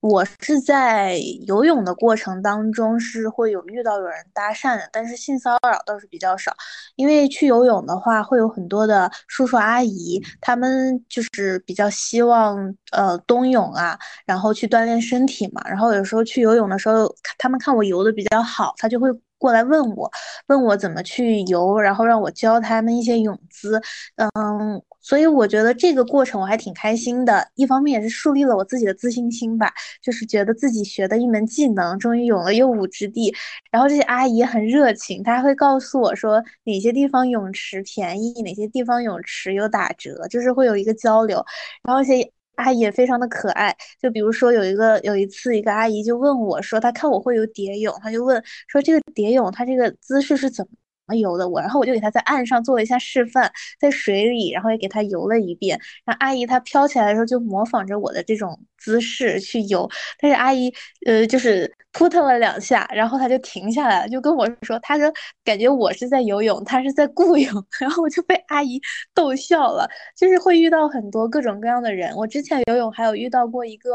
[0.00, 6.54] 我是在游泳的过程当中是会有遇到有人搭讪的，但是性骚扰倒是比较少。
[6.96, 15.62] 因为去游泳的话，会有很多的叔叔阿姨，他们就是比较希望呃冬泳啊，然后去锻炼身体嘛。
[15.68, 17.14] 然后有时候去游泳的时候。
[17.38, 20.10] 他们看我游的比较好，他就会过来问我，
[20.48, 23.80] 问我怎么去游，然后让我教他们一些泳姿。
[24.16, 33.34] 嗯，所以我觉得这个过程我还挺开心的，一方面也是树立了我自己的自信心吧，就是觉得自己学的一门技能终于有了用武之地。
[33.70, 41.44] 然后这些阿姨很热情，她还会告诉我说哪些地方泳池便宜，哪些地方泳池有打折，就是会有一个交流。
[41.82, 42.30] 然后一些。
[42.60, 50.70] 阿姨也非常的可爱，就比如说有一个有一次，一个阿姨就问我说，她看我会游蝶泳，她就问说这个蝶泳它这个姿势是怎么？
[51.14, 55.78] 游的我，然后我就给他在岸上做了一下示范，在水里，然后也给他游了一遍。
[56.04, 59.88] 然后阿姨她飘起来的时候就模仿着我的这种姿势去游，
[60.20, 60.72] 但是阿姨
[61.06, 65.12] 呃就是扑腾了两下，然后她就停下来了，就跟我说，她说
[65.44, 68.80] 感觉我是在游泳，她是在雇泳， 然后我就被阿姨
[69.14, 69.88] 逗笑了。
[70.16, 73.90] 就是会遇到很多各种各样的人，我之前游泳还有遇到过一个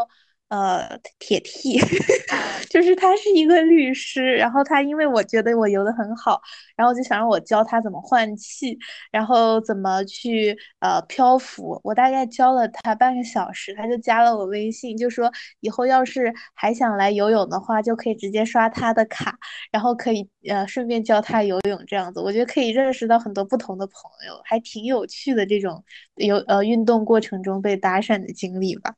[0.49, 1.79] 呃，铁 T，
[2.69, 6.39] 就是他是一个律师，然后他因为我觉得我游的很好，
[6.75, 8.77] 然后就想让我教他怎么换气，
[9.11, 11.81] 然后怎么去呃漂浮。
[11.83, 15.31] 我大概教了他半个小时，他就加了我微信，就说
[15.61, 19.35] 以后要是还想来游泳的话，就可以直接刷他的卡，
[19.71, 22.21] 然后可以呃顺便教他游泳这样子。
[22.21, 23.95] 我觉得可以认识到很多不同的朋
[24.27, 25.83] 友，还挺有趣的这种
[26.15, 28.93] 游呃运动过程中被搭讪的经历吧。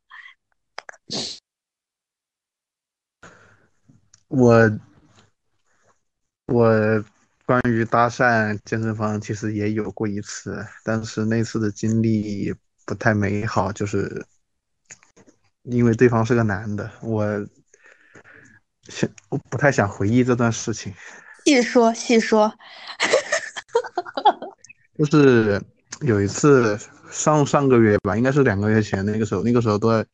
[4.28, 4.80] 我
[6.48, 7.06] 我
[7.46, 12.54] 关于搭讪健身房其实也有过一次，但是那次的经历
[12.86, 14.26] 不太美好，就是
[15.64, 17.26] 因为对方是个男的，我
[18.84, 20.94] 想我不太想回忆这段事情。
[21.46, 22.54] 细说细说，
[24.98, 25.62] 就是
[26.02, 26.78] 有一次
[27.10, 30.06] 上上个月吧，应该是两个月前，那个时候那个时候都在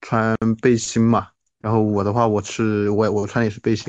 [0.00, 1.28] 穿背心嘛。
[1.60, 3.86] 然后我的话，我是我我穿的也是背心。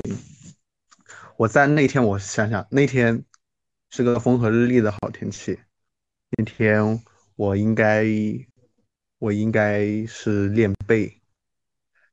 [1.37, 3.23] 我在那天，我想想，那天
[3.89, 5.57] 是个风和日丽的好天气。
[6.37, 7.01] 那天
[7.35, 8.05] 我应该
[9.19, 11.21] 我应该是练背，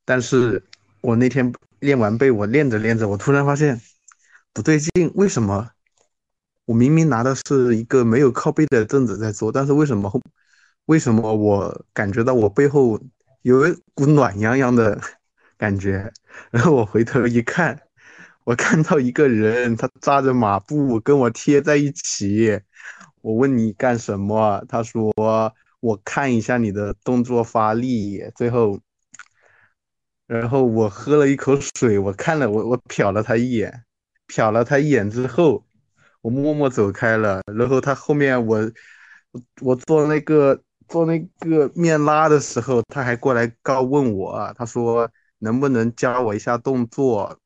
[0.05, 0.63] 但是
[1.01, 3.81] 我那天练完背，我练着练着，我突然发现
[4.53, 5.71] 不对劲，为什么
[6.65, 10.11] 我明明拿的是一个没有靠背的凳子在做，但是为什么
[10.87, 13.01] 为什么我感觉到我背后
[13.43, 15.01] 有一股暖洋洋的？
[15.57, 16.13] 感觉，
[16.53, 17.77] 然后我回头一看，
[18.45, 22.61] 我看到一个人，他扎着马步跟我贴在一起。
[23.23, 24.65] 我问你干什么？
[24.69, 25.13] 他说
[25.81, 28.23] 我看一下你的动作发力。
[28.37, 28.79] 最后，
[30.29, 33.83] 然后我喝了一口水，我看了我我瞟了他一眼，
[34.29, 35.67] 瞟了他一眼之后，
[36.21, 37.43] 我默默走开了。
[37.53, 38.59] 然后他后面我
[39.33, 45.11] 我我做那个做那个面拉的时候，他还过来告问我，他说。
[45.41, 47.39] 能不能教我一下动作？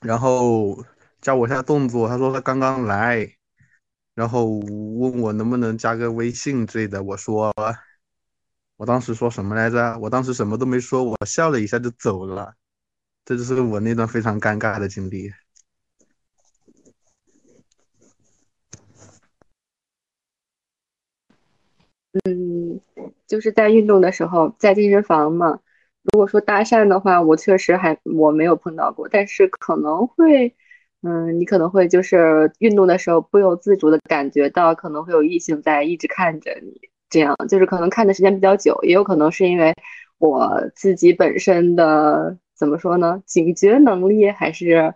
[0.00, 0.82] 然后
[1.20, 2.08] 教我一下动作。
[2.08, 3.30] 他说他刚刚来，
[4.14, 7.02] 然后问我能不能加个微信之类的。
[7.02, 7.52] 我说，
[8.78, 9.98] 我当时说什么来着？
[9.98, 12.54] 我当时什么都没说，我笑了一下就走了。
[13.26, 15.30] 这就是我那段非常尴尬的经历。
[22.24, 22.80] 嗯，
[23.26, 25.60] 就是在运动的时候，在健身房嘛。
[26.12, 30.54] 如果说搭讪的话，我确实还我没有碰到过，但是可能会，
[31.02, 39.74] 嗯，你可能会就是运动的时候不由自主的感觉到可能会有异性在一直看着你，这样就是可能看的时间比较久，也有可能是因为
[40.18, 44.94] 我自己本身的怎么说呢，警觉能力还是，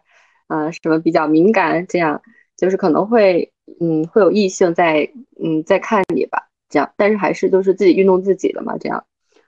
[0.49, 2.23] 呃，什么比较敏感，这样
[2.57, 5.09] 就是可能会，嗯，会有异性在，
[5.43, 9.05] 嗯，在看你吧，这样，但是还是就是自己运动自己的嘛，这样。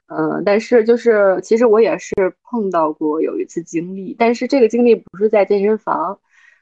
[0.07, 6.21] 嗯，但是就是其实我也是碰到过有一次经历，但是这个经历不是在健身房，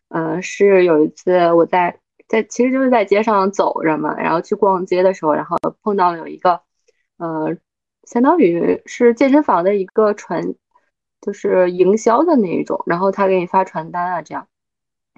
[0.08, 6.62] 嗯，是有一次我在在其实就是在街上走着嘛，然后去逛街的时候，然后碰到了有一个，
[7.18, 7.54] 呃，
[8.04, 10.54] 相当于是健身房的一个传，
[11.20, 14.48] 就是营销的那一种，然后他给你发传单啊，这样，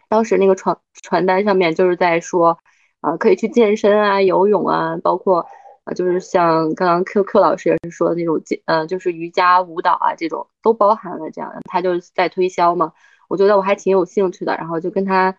[0.09, 2.59] 当时那个传传单上面就是在说，
[3.07, 5.47] 啊，可以去健身啊，游泳啊，包括。
[5.87, 11.31] 啊，就是像刚刚 Q Q 老师也是说的那种健，呃，就是瑜伽、舞蹈啊这种都包含了。
[11.31, 12.92] 这样，他就是在推销嘛，
[13.29, 15.31] 我觉得我还挺有兴趣的，然后就跟他，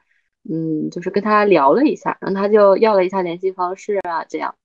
[0.50, 4.56] 嗯，就是跟他聊了一下，然后他就要了一下联系方式啊，这样，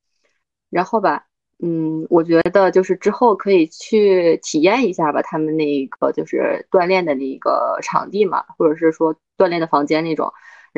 [0.71, 1.27] 然后吧，
[1.59, 10.33] 嗯，我觉得就是之后可以去体验一下吧，他们那一个就是锻炼的那一个场地嘛，或者是说锻炼的房间那种。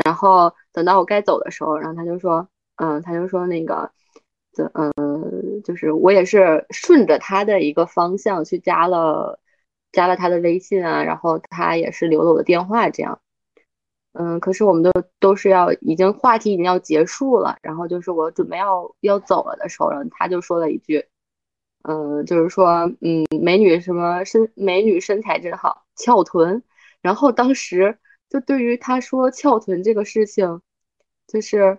[0.05, 3.91] 然后等到我该走的时候，然后他就说，嗯，他就说那个。
[4.57, 9.41] 就嗯，就是我也是顺着他的一个方向去加了
[9.91, 13.19] 加了他的微信啊，然后他也是留了我的电话，这样。
[14.13, 21.05] 嗯，可是我们都都是要已经话题已经要结束了，然后就是我准备要要走了的时候，然后他就说了一句，
[21.83, 26.63] 嗯，就是说，嗯，美女什么身美女身材真好，翘臀。
[27.03, 27.99] 然后当时
[28.35, 30.61] 就对于他说翘臀这个事情，
[31.29, 31.79] 就是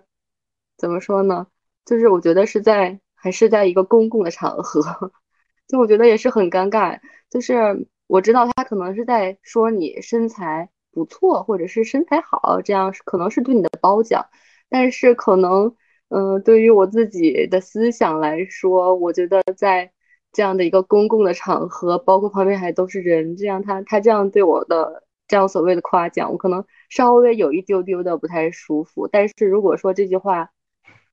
[0.78, 1.48] 怎么说呢？
[1.84, 5.12] 就是我觉得是在还是在一个公共的场合，
[5.68, 6.98] 就我觉得也是很尴尬。
[7.28, 14.24] 就是我知道他可能是在说你身材不错，或者是身材好，这样可能是对你的褒奖。
[14.70, 15.76] 但是可能，
[16.08, 19.92] 嗯，对于我自己的思想来说，我觉得在
[20.32, 29.08] 这样的一个公共的场合，包括旁边还都是人，这样他他这样对我的这样所谓的夸奖，我可能稍微有一丢丢的不太舒服。
[29.08, 30.50] 但是如果说这句话，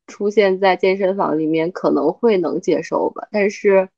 [0.07, 3.89] 出现在健身房里面可能会能接受吧，但是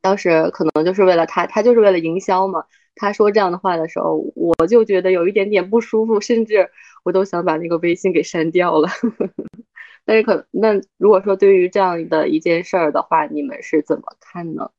[0.00, 2.64] 当时可能就是为了他，他就是为了营销嘛。
[2.96, 6.70] 他说这样的话的时候，我就觉得有一点点不舒服，甚至
[7.02, 8.88] 我都想把那个微信给删掉了。
[10.06, 14.70] 但是可那如果说对于这样的一件事儿的话，你们是怎么看呢？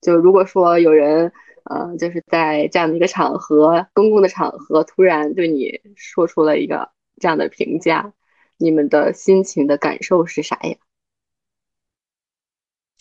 [0.00, 1.32] 就如果说有人
[1.64, 6.90] 呃就是在这样的一个场合，公共的场合突然对你说出了一个
[7.20, 8.12] 这样的评价，
[8.56, 10.76] 你们的心情的感受是啥呀？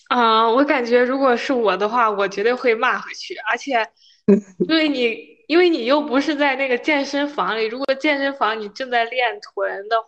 [0.10, 3.90] 啊，我感觉如果是我的话，我绝对会骂回去，而且。
[4.70, 7.66] 因为你，因为你又不是在那个健身房里。
[7.66, 10.08] 如果健身房你正在练臀的话，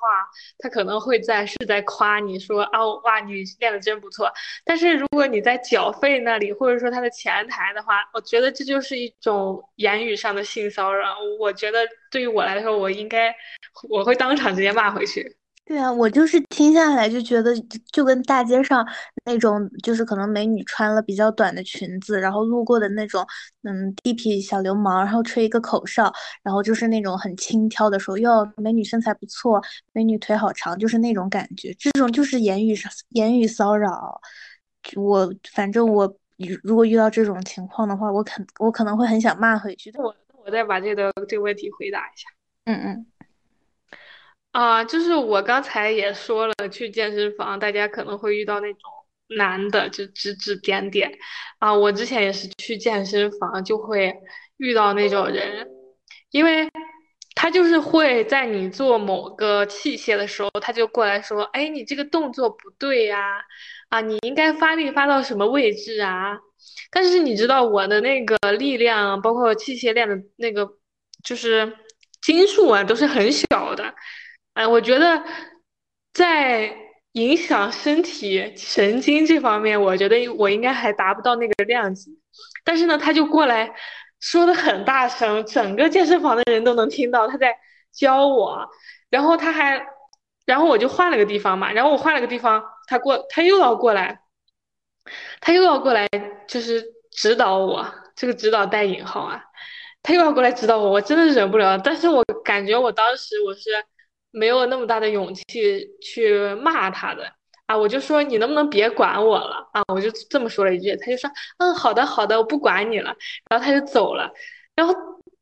[0.57, 4.31] 他可能会在是在夸你说啊，哇，你练的真不错。
[4.63, 11.15] 但是如果你在缴费那里，或者说他的前台的话，我觉得这就是一种言语上的性骚扰。
[11.39, 11.79] 我觉得
[12.11, 13.35] 对于我来说，我应该
[13.89, 15.37] 我会当场直接骂回去。
[15.65, 17.51] 对啊，我就是听下来就觉得，
[17.91, 18.87] 就跟大街上
[19.25, 23.25] 那种，就是可能美女穿了比较短的裙子，然后路过的那种，
[23.63, 26.13] 嗯，地痞小流氓，然后吹一个口哨，
[26.43, 29.59] 然后就是那种很轻佻的说，哟，美女身材不错，
[29.91, 31.73] 美女腿好长，就是那种感觉。
[31.79, 32.75] 这种就是言语
[33.09, 34.21] 言语骚扰。
[34.95, 36.15] 我反正我
[36.61, 39.91] 如果遇到这种情况的话，我肯我可能会很想骂回去。
[39.97, 42.29] 我我再把这个这个问题回答一下。
[42.65, 43.05] 嗯嗯。
[44.55, 48.79] 啊，就是我刚才也说了，去健身房，大家可能会遇到那种
[49.37, 51.11] 男的就指指点点
[51.59, 51.73] 啊。
[51.73, 54.15] 我之前也是去健身房，就会
[54.55, 55.67] 遇到那种人，
[56.31, 56.69] 因为
[57.35, 63.41] 他就是会在你做某个器械的时候，他就过来说，哎，你这个动作不对呀，
[63.89, 66.39] 啊，你应该发力发到什么位置啊？
[66.91, 70.65] 但是你知道我的那个力量，包括器械链的那个，
[71.25, 71.75] 就是
[72.21, 73.93] 斤数啊，都是很小的。
[74.55, 75.21] 哎，我觉得
[76.13, 76.73] 在
[77.11, 82.17] 影响身体神经这方面，我觉得我应该还达不到那个量级。
[82.63, 83.75] 但是呢，他就过来
[84.21, 87.53] 说的很大声，整个健身房的人都能听到他在
[87.91, 88.69] 教我。
[89.09, 89.85] 然后他还，
[90.45, 91.69] 然后我就换了个地方嘛。
[91.73, 94.21] 然后我换了个地方，他过，他又要过来，
[95.41, 96.07] 他又要过来，
[96.47, 96.81] 就是
[97.11, 97.85] 指导我。
[98.15, 99.43] 这个指导带引号啊，
[100.01, 101.77] 他又要过来指导我，我真的忍不了。
[101.77, 103.69] 但是我感觉我当时我是。
[104.35, 105.43] 没有那么大的勇气
[106.01, 107.23] 去骂他的
[107.65, 113.15] 啊，我就说你能不能别管我了啊，我就这么说了一句，他就说嗯好的好的，我不管你了，
[113.49, 114.29] 然后他就走了。
[114.75, 114.93] 然后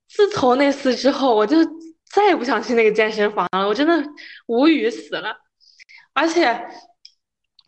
[0.07, 1.57] 自从那次之后，我就
[2.11, 4.01] 再也不想去那个健身房了，我真的
[4.45, 5.35] 无语死了。
[6.13, 6.67] 而且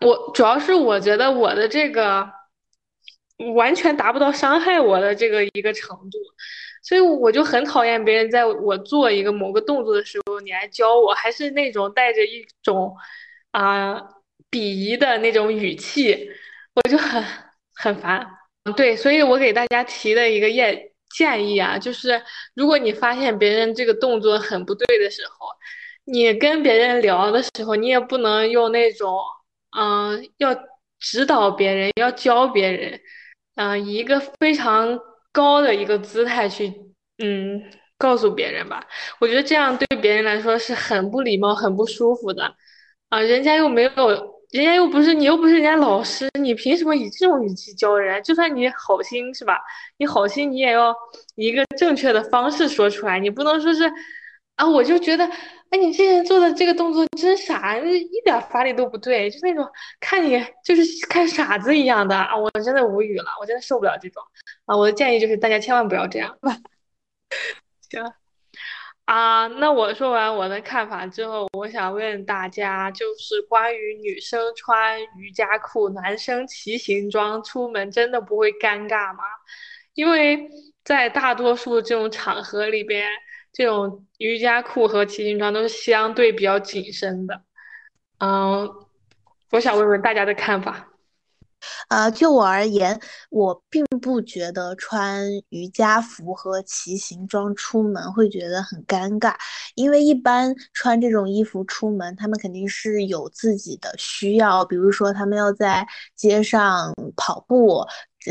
[0.01, 2.29] 我主要是我觉得我的这个
[3.55, 6.17] 完全达不到伤害我的这个一个程度。
[6.87, 12.95] 所以我就很讨厌别人在我做一个某个动作的时候你来教我，还是那种带着一种
[13.51, 13.95] 啊
[14.51, 16.29] 鄙夷的那种语气，
[16.73, 17.23] 我就很
[17.75, 18.25] 很烦。
[18.75, 22.21] 对，所以我给大家提的一个建建议啊，就是
[22.53, 25.47] 如果你发现别人这个动作很不对的时候，
[26.05, 29.19] 你跟别人聊的时候，你也不能用那种
[29.77, 30.55] 嗯要
[30.99, 32.99] 指导别人、要教别人，
[33.55, 34.99] 嗯以一个非常。
[35.35, 36.73] 高的一个姿态去，
[37.17, 37.61] 嗯，
[37.97, 38.83] 告诉别人吧。
[39.19, 42.55] 我觉得这样对别人来说是很不礼貌、很不舒服的，
[43.09, 44.09] 啊，人家又没有，
[44.51, 48.21] 人家又不是你，又不是人家老师，你凭什么以这种语气教人？
[48.23, 49.59] 就算你好心是吧？
[49.97, 50.95] 你好心，你也要
[51.35, 53.83] 以一个正确的方式说出来，你不能说是，
[54.55, 55.29] 啊，我就觉得。
[55.71, 59.67] 哎，你这人做的这个动作真傻，一点发力都不对，就那种
[59.99, 62.37] 看你就是看傻子一样的啊！
[62.37, 64.21] 我真的无语了，我真的受不了这种
[64.67, 64.77] 啊！
[64.77, 66.37] 我的建议就是大家千万不要这样，
[67.89, 68.13] 行
[69.05, 69.47] 啊。
[69.47, 79.23] 那我说完我的看法之后，我想问大家，就是关于女生穿瑜伽裤、男生骑行装出门，真的不会尴尬吗？
[79.93, 80.49] 因为
[80.83, 83.09] 在大多数这种场合里边。
[83.57, 87.41] 这种瑜伽裤和骑行装都是相对比较紧身的，
[88.19, 88.69] 嗯，
[89.51, 90.89] 我想问问大家的看法。
[91.89, 99.33] 呃，就我而言，我并不觉得穿瑜伽服和骑行装出门会觉得很尴尬，
[99.75, 107.85] 因为一般穿这种衣服出门，他们肯定是有自己的需要，比如说他们要在街上跑步。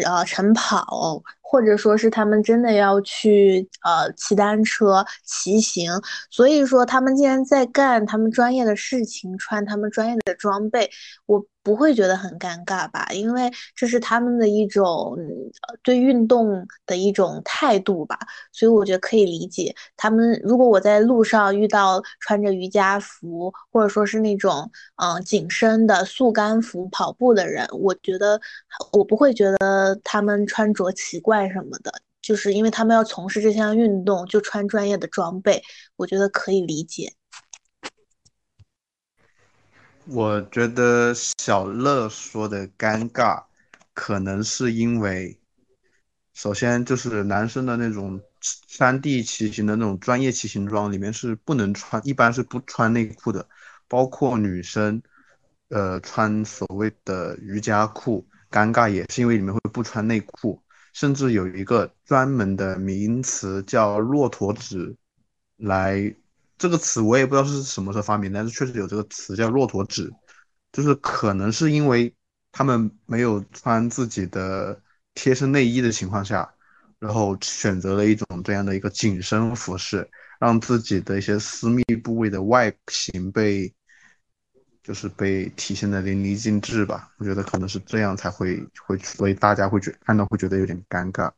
[0.05, 5.93] 呃，晨跑，或者说是他们真的要去呃骑单车、骑行。
[6.31, 10.91] 所以说，他们既然在干他们专业的事情，穿他们专业的装备，
[11.27, 11.45] 我。
[11.65, 13.09] 不会觉得很尴尬吧？
[13.15, 15.17] 因为这是他们的一种
[15.83, 18.19] 对运动的一种态度吧，
[18.53, 19.75] 所以我觉得可以理解。
[19.97, 28.39] 他们如果我在路上遇到穿着瑜伽服，或者说是那种嗯紧身的速干服跑步的人，我觉得
[28.93, 35.63] 我不会觉得他们穿着奇怪什么的，就是因为他们要从事这项运动，就穿专业的装备，
[35.97, 37.13] 我觉得可以理解。
[40.07, 43.45] 我觉得小乐说的尴尬，
[43.95, 45.39] 可能是因为，
[46.35, 48.21] 首先就是男生的那种
[48.69, 53.49] 山地骑行的那种专业骑行装里面是不能穿，一般是不穿内裤的，
[53.89, 55.03] 包括女生，
[55.69, 60.61] 呃，穿所谓的瑜伽裤，尴尬也是因为里面会不穿内裤，
[60.95, 64.97] 甚至有一个专门的名词叫骆驼纸，
[65.59, 66.15] 来。
[66.57, 70.11] 这个词我也不知道是什么时候发明，但是确实有这个词叫“骆驼纸”，
[70.73, 72.15] 就是可能是因为
[72.53, 74.81] 他们没有穿自己的
[75.15, 76.49] 贴身内衣的情况下，
[77.01, 83.71] 然后选择了一种这样的一个紧身服饰，让自己的一些私密部位的外形被，
[84.85, 87.13] 就是被体现的淋漓尽致吧。
[87.19, 91.33] 我觉得可能是这样才会会，所以大家会觉看到会觉得有点尴尬。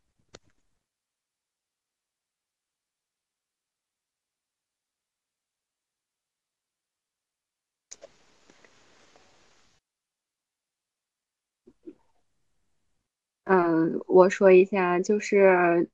[13.44, 15.88] 嗯，我说一下，就是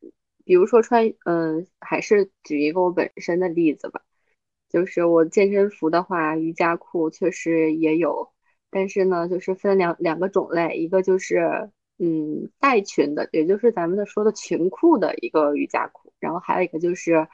[0.44, 4.00] 比如说穿，嗯，还是举一个我本身的例子吧。
[4.72, 8.30] 就是我健身服的话，瑜伽裤确实也有，
[8.70, 17.28] 但是呢，就是分两两个种类，一个就是嗯带裙的，也就是咱们的说的裙裤的一个瑜伽裤，然后还有一个就是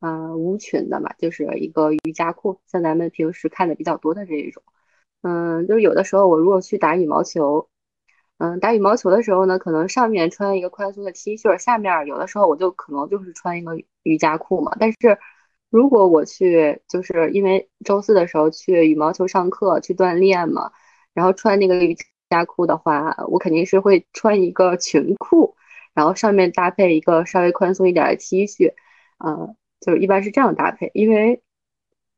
[0.00, 4.62] 嗯无裙的嘛，就是一个瑜伽裤，像咱们平时看的比较多的这一种。
[5.22, 7.68] 嗯，就是有的时候我如果去打羽毛球。
[8.38, 14.76] 嗯，打羽毛球的时候呢，可能上面穿一个宽松的 T 恤，下面有的时候我就可能就是穿一个瑜伽裤嘛。
[14.80, 14.96] 但是
[15.74, 20.70] 如果我去，就是因为周四的时候去羽毛球上课去锻炼嘛，
[21.14, 21.96] 然后穿那个瑜
[22.30, 25.56] 伽裤的话，我肯定是会穿一个裙裤，
[25.92, 28.72] 然后上面搭配一个稍微宽松一点的 T 恤，
[29.18, 30.92] 嗯，就是一般是这样搭配。
[30.94, 31.42] 因为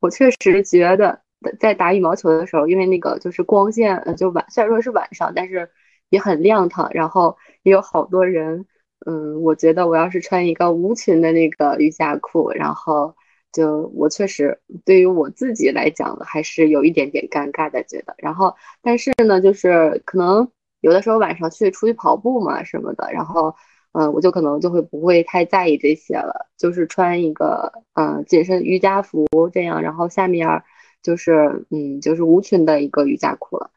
[0.01, 1.23] 我确实觉得
[1.59, 5.71] 在打羽毛球的时候，因为那个就是光线，就晚虽然说是晚上，但是。
[6.09, 8.65] 也很亮堂，然后也有好多人，
[9.07, 13.17] 嗯，我觉得我要是穿一个无裙的那个瑜伽裤，然后
[13.57, 20.47] 就我确实对于我自己来讲还是有一点点尴尬的觉得，然后但是呢，就是可能
[20.81, 23.55] 有的时候晚上去出去跑步嘛什么的，然后
[23.93, 30.63] 嗯，我就可能就会不会太在意这些了，就是穿一个嗯紧身瑜伽服这样，然后下面
[31.03, 33.71] 就是嗯就是无裙的一个瑜伽裤了，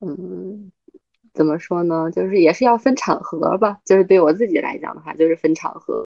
[0.00, 0.72] 嗯。
[1.34, 2.10] 怎么说呢？
[2.10, 3.78] 就是也是要分场合吧。
[3.86, 6.04] 就是对我自己来讲的话，就是分场合。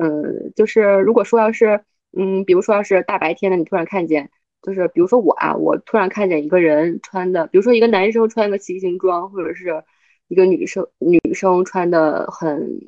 [0.00, 1.80] 嗯，就是如果说要是，
[2.16, 4.30] 嗯，比如说要是大白天的，你突然看见，
[4.62, 9.84] 就是比如说我啊，我突然看见一个人穿的，比如说一个男生穿个骑行装，或者是
[10.28, 12.78] 一个女生女生穿的很，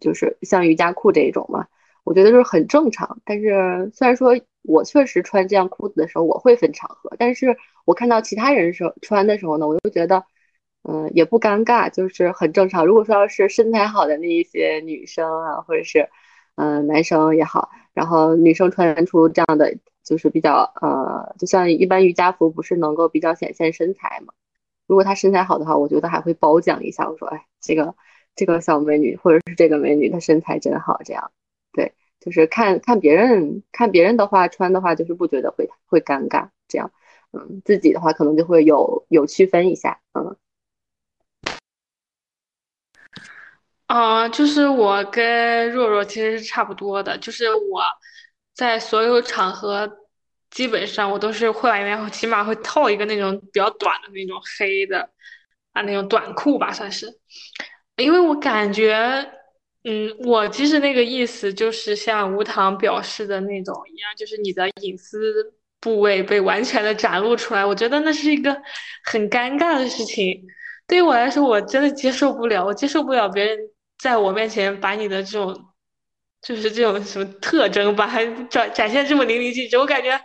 [0.00, 1.66] 就是像瑜伽裤这一种嘛，
[2.04, 3.20] 我觉得就是很正常。
[3.24, 4.38] 但是虽然说。
[4.62, 7.56] 我确实穿这样裤子的时候，我会分场合，但是
[7.86, 10.22] 我看到其他人时候穿的时候呢，我就觉得，
[10.82, 12.86] 嗯，也不尴尬，就是很正常。
[12.86, 16.08] 如果说要是身材好的那一些女生啊，或者是
[16.56, 24.32] 嗯男生也好，然后女生穿出这样的，就是比较呃，就像一般瑜伽服不是能够比较显现身材嘛？
[24.86, 27.94] 如果她身材好的话，我觉得还会褒奖一下，我说，哎，这个
[28.34, 31.30] 这个小美女，或者是这个美女，她身材真好，这样，
[31.72, 31.92] 对。
[32.20, 36.90] 就是看看别人，看别人的话穿的话，就是不觉得会会尴尬，这样，
[37.32, 40.36] 嗯，自己的话可能就会有有区分一下，嗯。
[43.90, 47.82] 啊，就是我跟若若其实是差不多的，就是我
[48.54, 49.90] 在所有场合，
[50.50, 55.10] 基本上我都是会里面起码会套一个那种比较短的那种黑的
[55.72, 57.06] 啊那种短裤吧，算是，
[57.96, 59.28] 因为我感觉。
[59.84, 68.54] 嗯，我其实那个意思就是像吴糖表示的那种一样，就是你的隐私部位被完全的展露出来，我觉得那是一个
[69.04, 70.38] 很尴尬的事情。
[70.86, 73.58] 对于我来说，我真的接受不了，我接受不了别人
[74.00, 75.66] 在我面前把你的这种，
[76.40, 80.18] 就是这种什么特征，把它展展现这么淋漓尽致，我感觉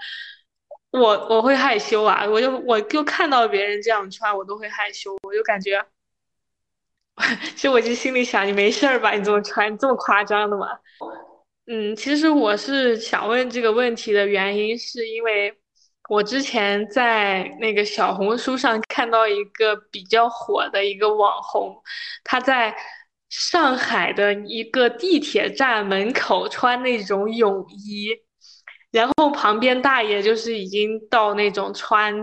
[0.91, 5.85] 我我会害羞啊，我就我就看到别人这样穿，我都会害羞，我就感觉。
[7.55, 9.11] 其实我就心里想，你没事儿吧？
[9.11, 10.67] 你怎么穿这么夸张的嘛？
[11.67, 15.57] 嗯，其实我是想问这个问题的原因，是因为
[16.09, 21.81] 我之前在那个小红书上看到一个比较火的一个网红，
[22.23, 22.75] 他在
[23.37, 28.09] 上海的一个地铁站门口穿那种泳衣，
[28.91, 32.13] 然后旁边大爷就是已经到那种穿，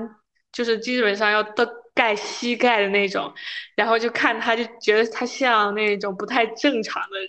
[0.51, 3.31] 就是基本上要到盖膝盖的那种，
[3.77, 7.29] 然后就看他就觉得他像那种不太正常的人。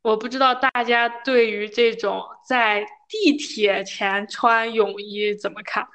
[0.00, 5.86] 我不知道大家对于这种在地铁前穿泳衣怎么看？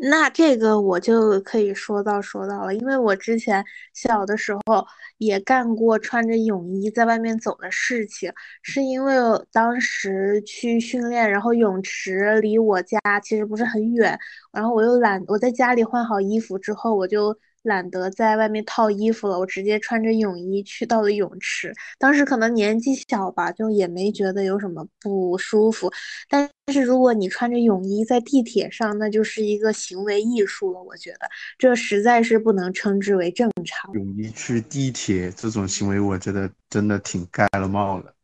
[0.00, 4.86] 那这个我就可以说到说到了，因为我之前小的时候
[5.18, 8.32] 也干过穿着泳衣在外面走的事情，
[8.62, 9.14] 是因为
[9.52, 14.18] 当时去训练，然后泳池离我家其实不是很远，
[14.52, 17.36] 然后我又懒，我在家里换好衣服之后，我就。
[17.62, 21.72] 懒得在外面套衣服了，我直接穿着泳衣去到了泳池。
[21.98, 25.92] 当时可能年纪小吧，就也没觉得有什么不舒服。
[26.28, 30.82] 但是如果你穿着泳衣在地铁上，那就是一个行为艺术了。
[30.82, 31.28] 我觉得
[31.58, 33.92] 这实在是不能称之为正常。
[33.92, 38.14] 泳衣去地铁这种行为，我觉得真的挺盖了帽了。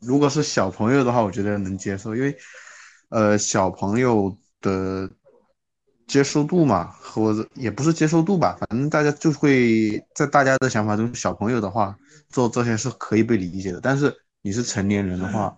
[0.00, 2.36] 如果是小朋友的话，我觉得能接受，因为
[3.08, 5.10] 呃小朋友的。
[6.06, 11.96] 接受度嘛，或者也不是接受度吧，反正大家就会在大家的想法中，小朋友的话
[12.28, 13.80] 做这些是可以被理解的。
[13.80, 15.56] 但是你是成年人的话，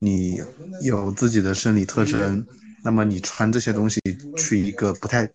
[0.00, 0.40] 你
[0.82, 2.44] 有自己的生理特征，
[2.82, 4.00] 那么你穿这些东西
[4.36, 5.30] 去一个不太，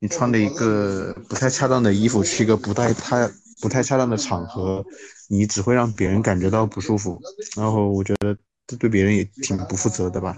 [0.00, 3.30] 你穿的一个不太恰当的衣服去一个不太太
[3.60, 4.84] 不太恰当的场合，
[5.28, 7.20] 你只会让别人感觉到不舒服。
[7.56, 8.36] 然后我觉得
[8.66, 10.36] 这对别人也挺不负责的吧。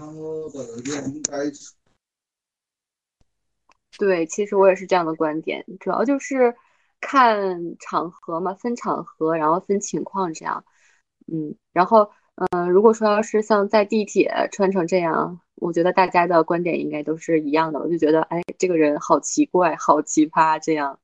[4.05, 6.53] 对，其实我也是这样的观点，主要就是
[6.99, 10.65] 看场合嘛，分场合，然后分情况这样。
[11.31, 12.11] 嗯，然后
[12.51, 17.79] 嗯，如果说要是像在地铁穿成这样，我觉得大家的观点应该都是一样的。
[17.79, 20.99] 我就觉得，哎，这个人好奇怪，好奇葩这样。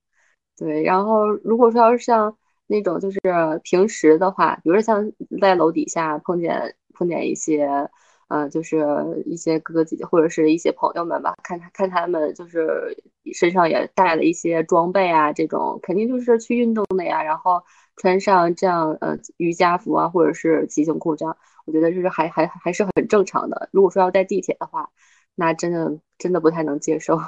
[0.58, 2.36] 对，然后如果说要是像
[2.68, 3.20] 那种就是
[3.64, 7.90] 平时的话，比如说像在楼底下碰见碰见一些。
[8.30, 8.86] 呃，就是
[9.26, 12.96] 一些哥哥姐姐或者是一些朋友们吧，看他看他们就是
[13.34, 17.22] 身上也带了一些装备啊，这种肯定就是去运动的呀。
[17.24, 17.62] 然后
[17.98, 23.68] 穿上这样呃瑜伽服啊，或者是骑行裤这样，我觉得就是还还还是很正常的。
[23.72, 24.90] 如果说要在地铁的话，
[25.36, 27.18] 那真的真的不太能接受。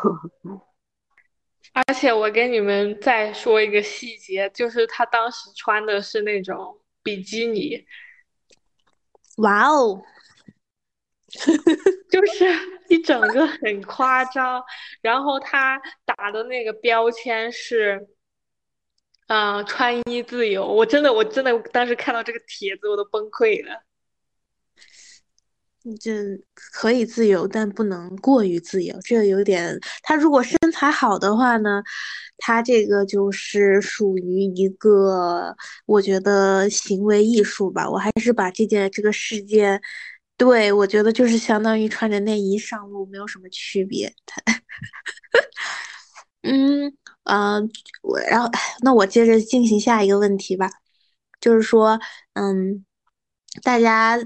[1.74, 7.86] 而且我给你们再说一个细节，就是他当时穿的是那种比基尼。
[9.38, 10.02] 哇哦！
[12.12, 12.46] 就是
[12.90, 14.62] 一整个 很夸张，
[15.02, 18.08] 然后他打的那个标签是，
[19.28, 20.68] 嗯，穿衣自由。
[20.68, 23.82] 我真的，我真的当时看到这个帖子，我都崩溃了。
[26.00, 26.12] 这
[26.74, 28.96] 可以自由，但不能过于自由。
[29.04, 31.82] 这个有点，他如果身材好的话呢，
[32.38, 35.56] 他这个就是属于一个，
[35.88, 37.90] 我觉得行为艺术吧。
[37.90, 39.82] 我还是把这件这个事件。
[40.42, 44.12] 对，我觉得就是相当于穿着内衣上路，没有什么区别。
[46.42, 46.92] 嗯
[47.26, 47.70] 嗯，
[48.02, 48.50] 我然后
[48.82, 50.68] 那我接着进行下一个问题吧，
[51.40, 52.00] 就是说，
[52.34, 52.84] 嗯。
[53.64, 54.18] 大家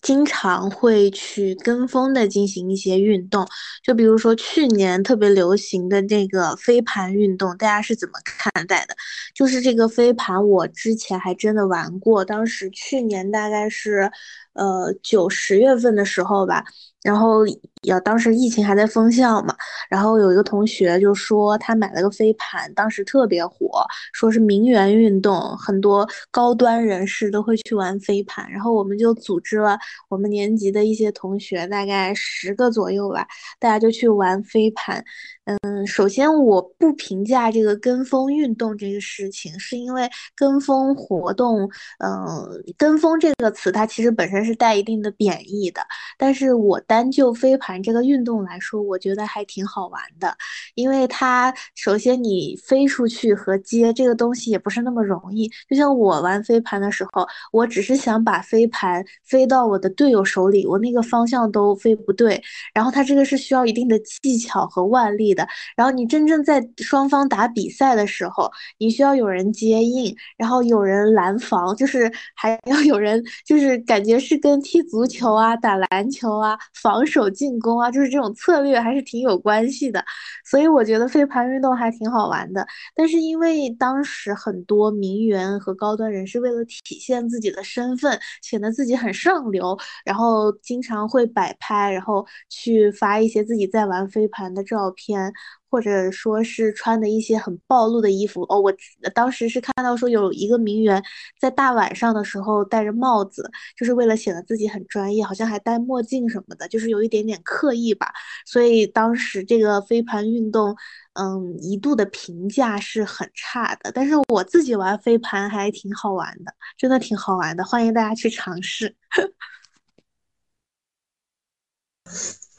[0.00, 3.46] 经常会去跟风的进行一些运动，
[3.84, 8.96] 就比如说去年特别流行的这个飞盘运动，大家是怎么看待的？
[9.36, 14.10] 就是这个飞盘，我之前还真的玩过，当时去年大概是，
[14.54, 16.64] 呃九十月份的时候吧。
[17.02, 17.40] 然后
[17.82, 19.54] 要当时疫情还在封校嘛，
[19.90, 28.48] 然后有一个同学就说他买了个飞盘，当时特别火，说是名媛运动，很多高端人士都会去玩飞盘。
[28.52, 29.76] 然后我们就组织了
[30.08, 33.26] 我们年级的一些同学，大概十个左右吧，
[33.58, 35.04] 大家就去玩飞盘。
[35.44, 42.48] 嗯，首先我不评价这个跟风运动这个事情，是因为跟风活动，嗯，
[42.78, 45.82] 跟风这个词它其实本身是带一定的贬义的，
[46.16, 46.80] 但是我。
[46.92, 50.36] 单就飞盘这个运动来说，我觉得还挺好玩的，
[50.74, 55.50] 因为它首先你飞出去和接这个东西也不是那么容易。
[55.70, 62.42] 就像我玩飞盘的时候，我只是想把飞盘飞到我的队友手里，我那个方向都飞不对。
[62.74, 65.48] 然后它这个是需要一定的技巧和腕力的。
[65.74, 76.58] 然后你真正在双方打比赛的时候，你需要有人接应，然后有人拦防，就是还要有人，就是感觉是跟踢足球啊、打篮球啊。
[76.82, 80.04] 防守进攻啊，就是这种策略还是挺有关系的。
[80.44, 82.66] 所以我觉得飞盘运动还挺好玩的。
[82.94, 95.32] 但是因为当时很多名媛和高端人士为了体现自己的身份，显得自己很上流，然后经常会摆拍，然后去发一些自己在玩飞盘的照片。
[95.72, 98.70] 或者说是穿的一些很暴露的衣服哦，我
[99.14, 101.02] 当时是看到说有一个名媛
[101.40, 108.12] 在大晚上的时候戴着帽子，就是为了显得自己很专业，好像还戴墨镜什么的，就是有一点点刻意吧。
[108.44, 110.76] 所以当时这个飞盘运动，
[111.14, 113.90] 嗯，一度的评价是很差的。
[113.92, 118.94] 但是我自己玩飞盘还挺好玩的，真的挺好玩的，欢迎大家去尝试。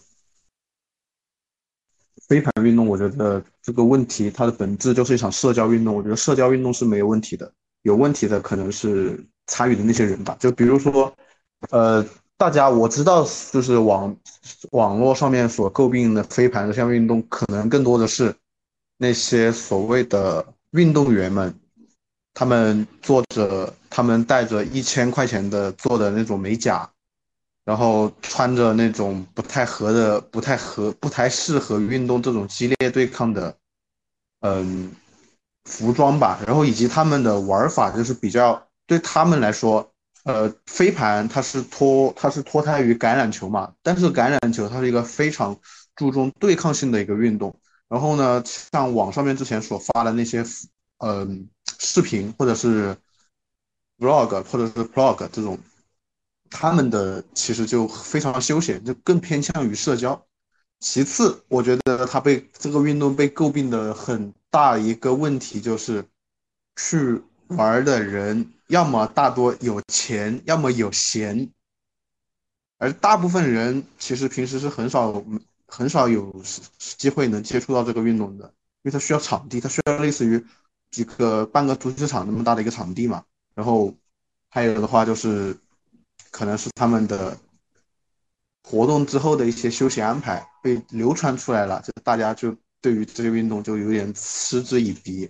[2.34, 5.94] 飞盘运动，我觉得这个问题它的本质就是一场社交运动。
[5.94, 7.52] 我觉得社交运动是没有问题的，
[7.84, 10.36] 有问题的可能是参与的那些人吧。
[10.40, 11.14] 就比如说，
[11.70, 12.04] 呃，
[12.36, 14.18] 大家我知道，就是网
[14.72, 18.34] 网络上面所诟病的飞盘这项运动，可能更多的是
[18.98, 21.54] 那些所谓的运动员们，
[22.34, 26.90] 他们做着，他们带着一千块钱的做的那种美甲。
[27.66, 33.56] 然后穿着那种不太合的、不太合、不太适合运动这种激烈对抗的，
[34.42, 34.92] 嗯，
[35.64, 36.42] 服装吧。
[36.46, 39.94] 然后以及他们的玩法就是比较对他们来说，
[40.26, 45.58] 呃，飞盘它是脱它是脱胎于橄榄球嘛，但是橄榄球它是一个非常
[45.96, 47.58] 注重对抗性的一个运动。
[47.88, 50.44] 然后呢，像网上面之前所发的那些，
[50.98, 51.48] 嗯，
[51.80, 52.98] 视频或者是
[54.00, 55.58] vlog 或者是 blog 这种。
[56.54, 60.24] 他们的其实就非常休闲，就更偏向于社交。
[60.80, 66.06] 其次，我觉得他被这个运动被诟病的很大一个问题就是，
[66.76, 71.50] 去玩的人要么大多有钱，要么有闲，
[72.78, 75.26] 而大部分人其实平时是很少
[75.68, 76.44] 很少有
[76.78, 78.46] 机会能接触到这个运动的，
[78.84, 80.46] 因为它需要场地，它需要类似于
[80.92, 83.24] 几个半个足球场那么大的一个场地嘛。
[83.56, 83.96] 然后
[84.50, 85.58] 还有的话就是。
[86.34, 87.38] 可能是他们的
[88.64, 95.30] 活动之后的一些休闲安排被流传出来了，就大家就对于这些运动就有点嗤之以鼻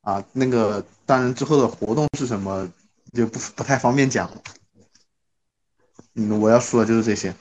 [0.00, 0.24] 啊。
[0.32, 2.66] 那个当然之后的活动是什么
[3.12, 4.30] 就不不太方便讲。
[6.14, 7.34] 嗯，我要说的就是这些。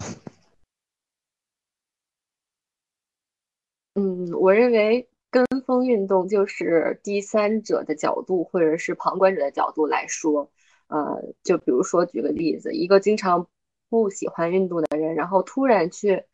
[3.94, 10.50] 嗯，我认为跟风运动就是第三者的角度或者是旁观者的角度来说。
[10.88, 13.46] 呃，就比如说举个例子，一个经常
[13.90, 16.24] 不喜欢运动的人，然后突然去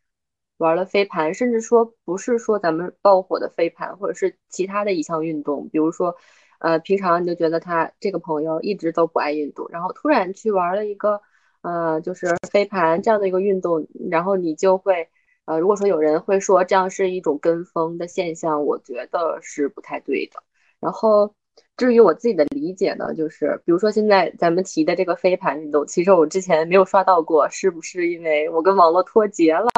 [0.58, 6.16] 玩了飞盘，甚至说不是说咱们爆火的飞盘，或者是其他的一项运动，比如说，
[6.60, 11.20] 呃，平常你就觉得他这个朋友一直都不爱运动，然后突然去玩了一个，
[11.62, 15.08] 呃，就是飞盘这样的一个运动，然后你就会，
[15.46, 20.42] 呃，如果说有人会说这样是一种跟风的现象，我觉得是不太对的，
[20.80, 21.34] 然后。
[21.76, 29.68] 至于我自己的理解呢，就是比如说现在咱们提的这个飞盘运动，其实我之前没有刷到过，是不是因为我跟网络脱节了？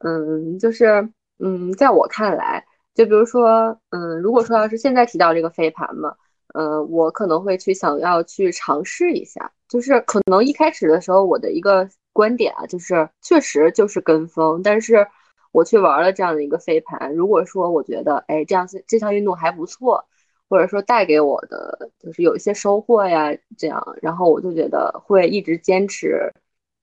[0.00, 1.08] 嗯，就是
[1.38, 2.62] 嗯，在我看来，
[2.94, 6.14] 就比如说嗯，如果说要是现在提到这个飞盘嘛，
[6.52, 15.06] 嗯，我可能会去想要去尝试一下，就是可能一开始的时候我的一个观点啊，就是确实就是跟风，但是
[15.50, 20.04] 我去玩了这样的一个飞盘，如果说我觉得哎这样这项运动还不错。
[20.48, 26.32] 或者说带给我的就是有一些收获呀，这样，然后我就觉得会一直坚持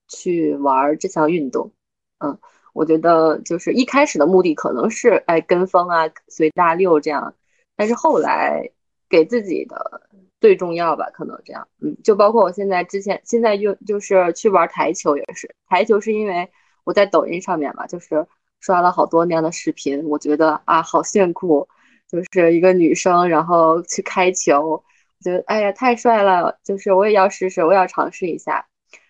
[0.08, 1.72] 去玩这项运动。
[2.20, 2.38] 嗯，
[2.74, 7.34] 我觉得就是一开始的目的可能是哎跟风啊，随大流这样，
[7.76, 8.70] 但是后来
[9.10, 10.02] 给自己的
[10.42, 11.68] 最重要吧，可能这样。
[11.82, 16.50] 嗯，就包括我现在之前现在又就是去玩台球也是，台球是因为
[16.84, 18.26] 我在抖音上面嘛，就是
[18.60, 21.68] 刷了好多那样的视频，我觉得啊好炫酷。
[22.14, 24.84] 就是一个女生，然后去开球，我
[25.20, 28.68] 觉得哎呀太帅了，就是我也要试试，我也要尝试一下，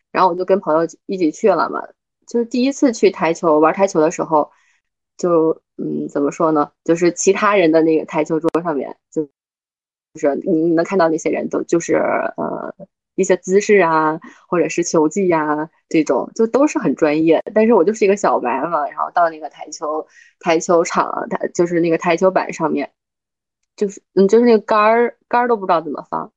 [0.10, 1.86] 然后我就跟朋友一起去了嘛。
[2.26, 4.50] 就是第一次去台球玩台球的时候，
[5.18, 6.72] 就嗯怎么说呢？
[6.86, 9.26] 就是其他人的那个台球桌上面，就
[10.14, 12.74] 就是你你能看到那些人都就是呃。
[13.16, 17.42] 一些姿势啊，或者是球技呀，这种就都是很专业。
[17.54, 20.08] 但是我就是一个小白嘛，然后到那个台球
[20.40, 22.92] 台球场，台就是那个台球板上面，
[23.76, 26.32] 就是嗯，就是那个杆儿杆儿都不知道怎么放。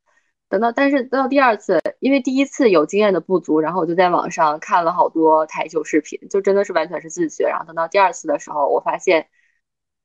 [0.49, 7.49] 等到但是到第二次，因为第一次有经验的不足，然后我就在网上看了好多台球视频，就真的是完全是自学。
[7.49, 9.27] 然后等到第二次的时候，我发现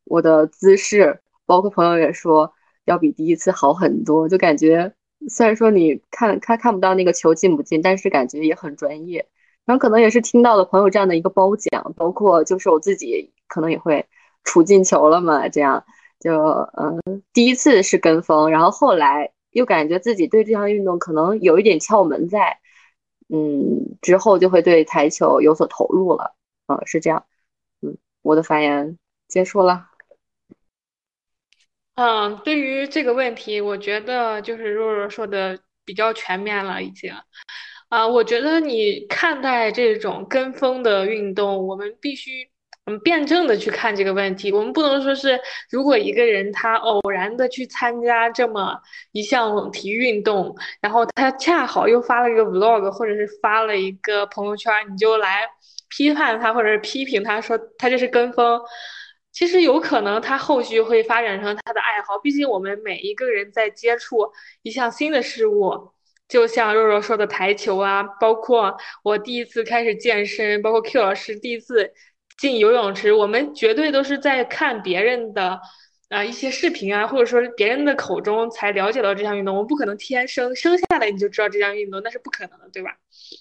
[0.06, 2.54] 我的姿势，包括朋友也说
[2.86, 4.94] 要比第一次好很多，就感觉。
[5.30, 9.28] 虽然说你看看看不到那个球进不进，但是感觉也很专业。
[9.64, 14.06] 然后可能也是听到了朋友这样的一个褒奖，包括就是我自己可能也会
[14.44, 15.86] 出进球了嘛，这样
[16.20, 16.34] 就
[16.76, 17.00] 嗯，
[17.32, 22.60] 第一次是跟风，然后后来又感觉自己对这项运动可能有一点窍门在，
[23.30, 26.36] 嗯，之后就会对台球有所投入了，
[26.68, 27.26] 嗯，是这样，
[27.82, 28.98] 嗯，我的发言
[29.28, 29.91] 结束了。
[31.96, 37.14] 嗯，对于这个问题，我觉得就是若若说的比较全面了，已经。
[37.90, 42.50] 啊，我觉得你看待这种跟风的运动，我们必须
[42.86, 44.52] 嗯辩证的去看这个问题。
[44.54, 45.38] 我们不能说是，
[45.70, 48.80] 如果一个人他偶然的去参加这么
[49.12, 55.42] 一项体育运动，然后他恰好又发了一个 vlog，或者是发了一个朋友圈，你就来
[55.90, 58.62] 批判他，或者是批评他说他这是跟风。
[59.32, 62.18] 其实有可能他后续会发展成他的爱好。
[62.20, 65.92] 毕竟我们每一个人在接触一项新的事物。
[66.28, 71.92] 就像肉肉说的台球啊，包括我第一次开始健身，包括 Q 老师第一次
[72.38, 75.60] 进游泳池，我们绝对都是在看别人的
[76.08, 79.54] 啊一些视频啊，或者说别人的口中才了解到这项运动。
[79.54, 82.96] 我们不可能天生生下来你就知道这项运动，那是不可能的，对吧？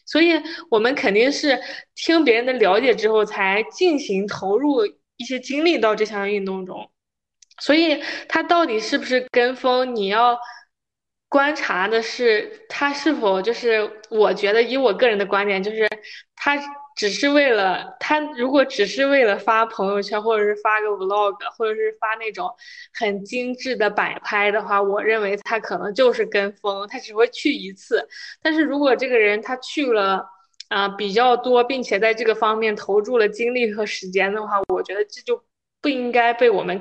[0.05, 0.33] 所以
[0.69, 1.61] 我们肯定是
[1.95, 4.81] 听别人的了解之后，才进行投入
[5.21, 6.91] 一些经历到这项运动中。
[7.61, 10.39] 所以他到底是不是跟风，你要。
[11.33, 15.89] 观察的是他是否就是，我觉得以我个人的观点，就是
[16.35, 16.59] 他
[16.97, 22.51] 只是为了他如果只是为了发朋友圈，或者是发个 vlog，或者是发那种
[22.93, 28.09] 很精致的摆拍的话，我认为他可能就是跟风，他只会去一次。
[28.43, 30.27] 但是如果这个人他去了
[30.71, 35.45] 啊比较多，并且在这个方面投入了精力和时间的话，我觉得这就。
[35.83, 36.79] 不应该被我们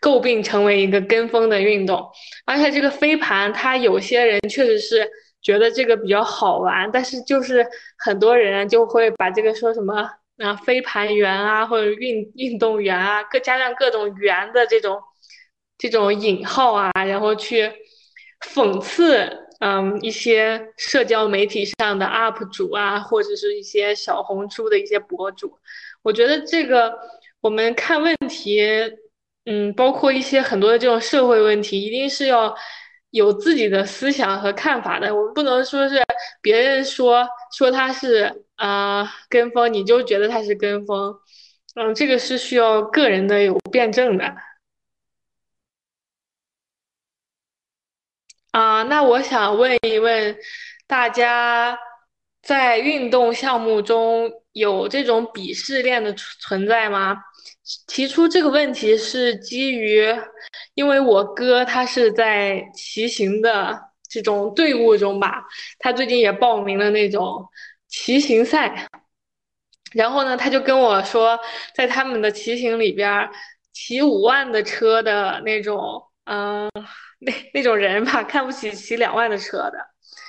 [0.00, 2.10] 诟病成为一个跟风的运动，
[2.46, 5.06] 而且这个飞盘，它有些人确实是
[5.42, 7.66] 觉得这个比较好玩，但是就是
[7.98, 10.08] 很多人就会把这个说什么
[10.38, 14.98] 啊飞盘员啊，或者运运动员啊，各加上各种员的这种
[15.76, 17.70] 这种引号啊，然后去
[18.54, 19.30] 讽刺
[19.62, 25.56] 嗯一些社交媒体上的 UP 主啊，或者是一些小红书的一些博主，
[26.02, 26.92] 我觉得这个。
[27.42, 28.60] 我们看问题，
[29.46, 32.54] 嗯，包括一些很多的这种社会问题，一定是要
[33.10, 35.12] 有自己的思想和看法的。
[35.12, 36.00] 我们不能说是
[36.40, 37.26] 别人说
[37.58, 41.12] 说他是啊跟风，你就觉得他是跟风，
[41.74, 44.24] 嗯，这个是需要个人的有辩证的。
[48.52, 50.36] 啊，那我想问一问
[50.86, 51.78] 大家，
[52.42, 57.16] 在运动项目中有这种鄙视链的存在吗？
[57.86, 60.04] 提出这个问题是基于，
[60.74, 65.42] 因为我哥他是在骑行的这种队伍中吧，
[65.78, 67.48] 他最近也报名了那种
[67.88, 68.86] 骑行赛，
[69.94, 71.40] 然后呢，他就跟我说，
[71.74, 73.30] 在他们的骑行里边，
[73.72, 76.70] 骑五万的车的那种，嗯，
[77.24, 79.78] 那那种人吧，看不起骑两万的车的，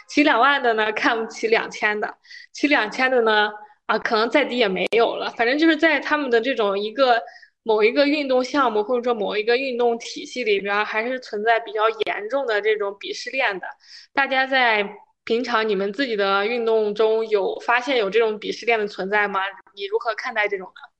[0.08, 2.16] 骑两万的呢，看不起两千的，
[2.52, 3.52] 骑两千的呢。
[3.86, 5.30] 啊，可能再低也没有了。
[5.32, 7.22] 反正就是在他们的这种一个
[7.64, 13.68] 某一个运动项目，或者说某一个运动体系里边，还是存在比较严重的这种鄙视链的。
[14.14, 14.90] 大家在
[15.26, 19.42] 平常你们自己的运动中有发现有这种鄙视链的存在吗？
[19.76, 20.93] 你如何看待这种呢？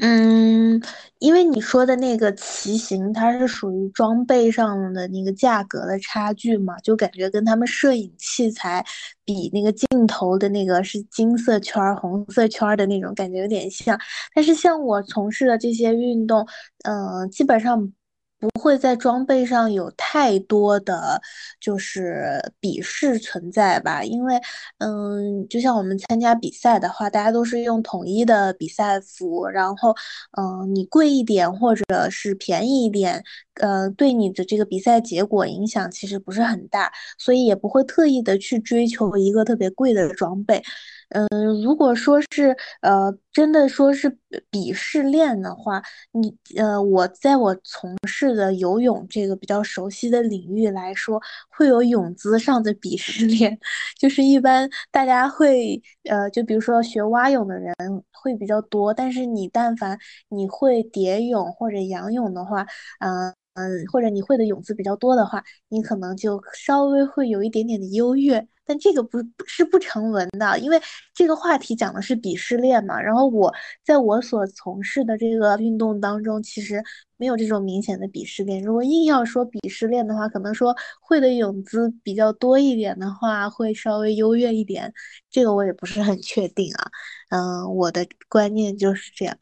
[0.00, 0.80] 嗯，
[1.18, 8.84] 因为你说的那个骑行，它是属于装备上的那个价格的差距嘛，就感觉跟他们摄影器材
[9.24, 13.98] 比那个镜头的那个是金色圈、红色圈的那种感觉有点像。
[14.34, 16.46] 但是像我从事的这些运动，
[16.84, 17.92] 嗯，基本上。
[18.38, 21.20] 不会在装备上有太多的
[21.60, 24.04] 就是鄙视存在吧？
[24.04, 24.40] 因为，
[24.78, 29.94] 嗯，就像我们参加比赛的话，大家都是用统一的比赛服，然后，
[30.36, 33.24] 嗯，你贵一点或者是便宜一点，
[33.54, 40.62] 呃，对你的这个比赛结果影响其实不是很大，所以也不会特意的去追求一个特别贵的装备。
[41.10, 41.26] 嗯，
[41.62, 44.10] 如果说是呃，真的说是
[44.50, 45.82] 鄙视链的话，
[46.12, 53.58] 你呃，我在我从事的游泳这个比较熟悉的领域来说，会有泳姿上的鄙视链，
[53.98, 57.74] 就是一般大家会呃，就比如说学蛙泳的人
[58.12, 59.98] 会比较多，但是你但凡
[60.28, 62.66] 你会蝶泳或者仰泳的话，
[63.00, 63.34] 嗯。
[63.58, 68.46] 嗯，或者你会的泳姿比较多的话，你可能就稍微会有一点点的优越。
[68.64, 70.78] 但这个不是不成文的，因为
[71.14, 73.00] 这个话题讲的是鄙视链嘛。
[73.00, 73.52] 然后我
[73.82, 76.84] 在我所从事的这个运动当中，其实
[77.16, 78.62] 没有这种明显的鄙视链。
[78.62, 84.92] 如果硬要说鄙视链的话，可能说会的泳姿比较多一点的话，会稍微优越一点。
[85.30, 86.90] 这个我也不是很确定啊。
[87.30, 89.34] 嗯，我的观念就是这样。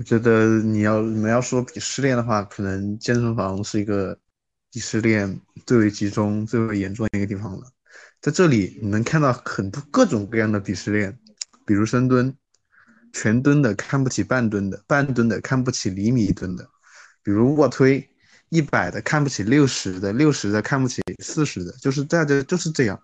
[0.00, 4.18] 我觉得你要你们要说鄙视链的话，可能健身房是一个。
[4.72, 7.66] 鄙视链最为集中、最为严重的一个地方了，
[8.20, 11.18] 在这里你能看到很多各种各样的鄙视链，
[11.66, 12.32] 比如深蹲，
[13.12, 16.64] 全蹲的看不起半蹲的，半蹲的看不起厘米蹲的，
[17.24, 18.08] 比如卧推，
[18.50, 22.96] 一百的看不起六十的，六十的看不起四十的，就是大家就是这样。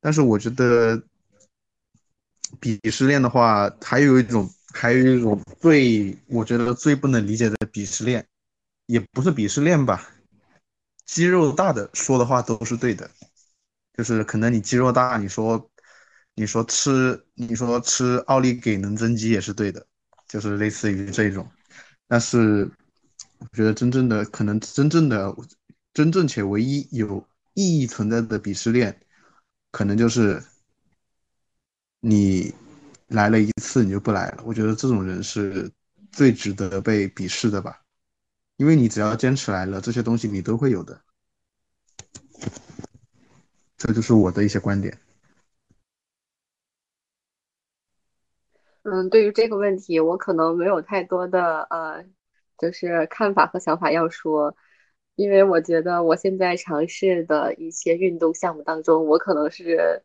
[0.00, 0.96] 但是我觉得
[2.60, 8.26] 鄙视链的话，还有一种，还有一种最我觉得最不能理解的鄙视链，
[8.86, 10.08] 也不是鄙视链吧。
[11.04, 13.10] 肌肉大的说的话都是对的，
[13.96, 15.70] 就是可能你肌肉大，你说
[16.34, 19.86] 你说吃你说吃奥利给能增肌也是对的，
[20.26, 21.46] 就是类似于这种。
[22.08, 22.70] 但是
[23.38, 25.34] 我觉得真正的可能真正的
[25.92, 28.98] 真正且唯一有意义存在的鄙视链，
[29.70, 30.42] 可能就是
[32.00, 32.54] 你
[33.12, 34.42] 来了一次你就不来了。
[34.44, 35.70] 我觉得这种人是
[36.10, 37.78] 最值得被鄙视的吧。
[38.58, 41.00] 因为你只要坚持来了，这些东西你都会有的，
[43.76, 44.96] 这就是我的一些观点。
[48.84, 52.04] 嗯，对于这个问题，我可能没有太多的呃，
[52.58, 54.54] 就是看法和想法要说，
[55.16, 60.02] 因为我觉得我现在尝试的一些运动项目当中，我可能是，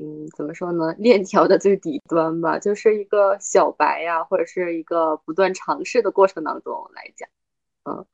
[0.00, 7.28] 嗯，怎么说呢，链条的最底端吧，就是一个小白呀，或者是一个不断尝试的过程当中来讲。
[7.84, 8.06] 嗯，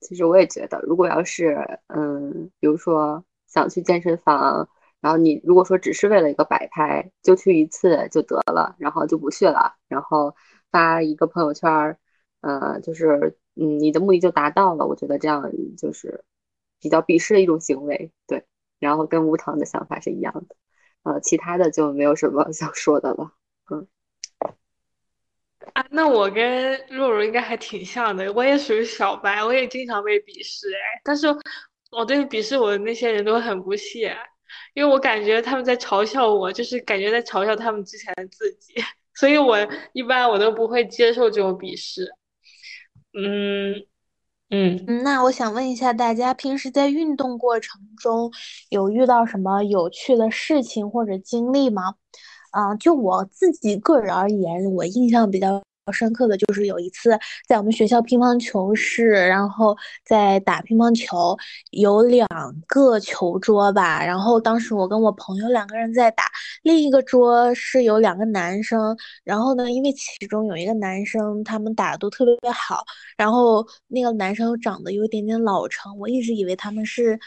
[0.00, 4.68] 其实我也觉得，如果要是嗯，比如说想去健身房，
[5.00, 10.34] 然后你如果说只是为了一个摆拍，就去一次就得了，然后就不去了，然后
[10.70, 11.98] 发一个朋友圈儿，
[12.42, 14.86] 呃，就是嗯，你的目的就达到了。
[14.86, 16.24] 我觉得这样就是
[16.80, 18.44] 比较鄙视的一种行为，对。
[18.80, 20.56] 然后跟无糖的想法是一样的，
[21.04, 23.32] 呃，其他的就没有什么 想说的了，
[23.70, 23.86] 嗯。
[25.74, 31.00] 啊，那我跟若如应该还挺像的，我也属于小白，我也经常被鄙视哎。
[31.04, 31.28] 但是
[31.90, 34.16] 我对鄙视我的那些人都很不屑，
[34.74, 38.74] 因为我感觉他们在嘲笑我，就是感觉在嘲笑他们之前的自己，
[39.14, 39.56] 所以我
[39.92, 42.12] 一般我都不会接受这种鄙视。
[43.14, 43.74] 嗯
[44.54, 48.30] 嗯，那我想问一下大家，平时在运动过程中
[48.68, 51.94] 有遇到什么有趣的事情或者经历吗？
[52.50, 55.62] 啊，就我自己个人而言，我印象比较。
[55.90, 57.18] 深刻的就是有一次
[57.48, 61.36] 在我们学校乒乓球室，然后在打乒乓球，
[61.70, 62.28] 有两
[62.68, 66.24] 个球桌吧，然后当时我跟我朋友两个人在打，
[66.62, 72.84] 另一个桌是有两个男生，然后呢，因为其中有一个男生他们打的都特别好，
[73.16, 77.18] 然后那个男生长得有一点点老成，我一直以为他们是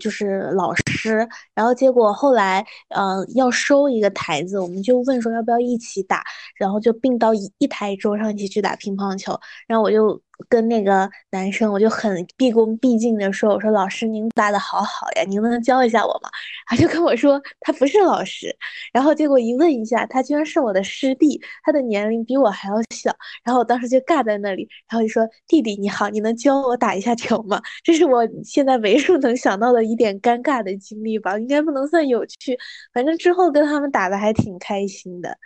[0.00, 6.24] 就是老师，然后结果后来呃要收一个台子，我们就问说要不要一起打，
[6.56, 7.96] 然后就并到一一台。
[8.00, 9.38] 桌上一起去打乒乓球，
[9.68, 16.30] 然后我就跟那个男生，我就很毕恭毕敬的说：“我说老师您打的好好呀，您能教一下我吗？”
[16.66, 18.56] 他就跟我说他不是老师，
[18.92, 32.58] 然后结果一问一下，他居然是我的师弟，他的年龄比我还要小，然后我当时就尬在那里，然后就说：“弟弟你好，你能教我打一下球吗？”这是我现在为数能想到的一点尴尬的经历吧，应该不能算有趣，
[32.94, 35.36] 反正之后跟他们打的还挺开心的。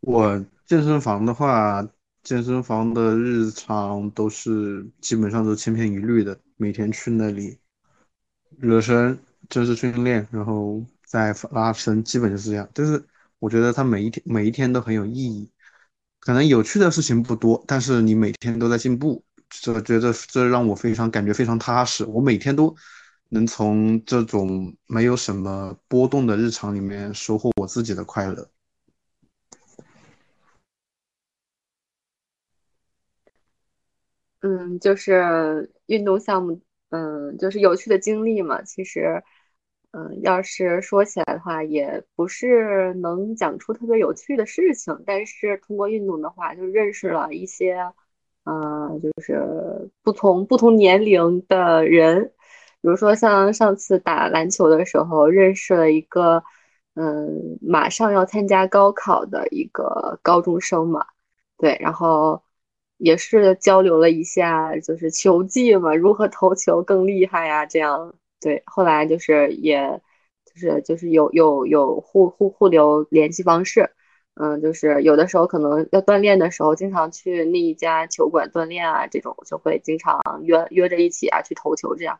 [0.00, 0.44] 我。
[0.66, 1.86] 健身房的话，
[2.22, 7.58] 健身房的日常都是基本上都千篇一律的，每天去那里
[8.58, 12.66] 热身、正式训练，然后再拉伸，基本就是这样。
[12.74, 13.04] 就是
[13.38, 15.50] 我觉得它每一天每一天都很有意义，
[16.20, 22.06] 可能有趣的事情不多，但是你每天都在进步，这觉得这让我非常感觉非常踏实。
[22.06, 22.74] 我每天都
[23.28, 28.48] 能从这种没有什么波动的日常里面收获我自己的快乐。
[34.46, 38.60] 嗯，就是运动项目，嗯，就是有趣的经历嘛。
[38.60, 39.22] 其实，
[39.92, 45.02] 嗯，要是说起来的话，也不是能讲出特别有趣的事情。
[45.06, 47.78] 但是通过运动的话，就认识了一些，
[48.44, 52.30] 嗯，就是不同不同年龄的人。
[52.82, 56.44] 比如说像上次打篮球的时候，认识了一个，
[56.96, 61.06] 嗯，马上要参加高考的一个高中生嘛。
[61.56, 62.42] 对，然后。
[62.96, 67.66] 也是交流了一下，就是球技嘛，如何投球更厉害呀？
[67.66, 70.00] 这样对，后来就是也，
[70.44, 73.90] 就是就是有有有互互互留联系方式，
[74.34, 82.18] 嗯，就是有的时候可能要锻炼的时候，经常去那一家球馆锻炼啊，这种就会经常约约着一起啊去投球这样，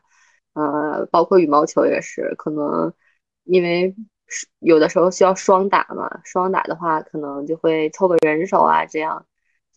[0.53, 2.93] 呃，包括羽毛球也是，可能
[3.43, 3.95] 因为
[4.59, 9.25] 有的时候需要双打嘛，双打的话可能就会凑个人手啊这样。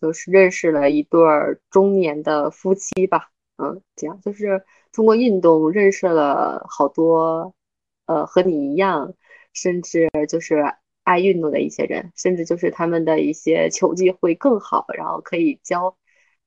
[0.01, 7.53] 就是认识了一对儿中年的夫妻吧，嗯，这样就是通过运动认识了好多，
[8.05, 9.13] 呃，和你一样，
[9.53, 10.63] 甚至就是
[11.03, 15.97] 爱运动的一些人，甚至就是他们的一些球技会更好，然后可以教，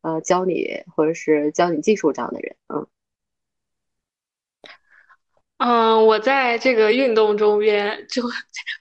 [0.02, 2.86] 呃，教你或者是教你技术这样的人，嗯。
[5.64, 8.20] 嗯，我在这个运动中边，就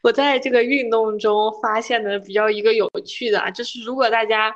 [0.01, 4.51] 我在这个运动中发现的比较一个有趣的，啊，就是如果大家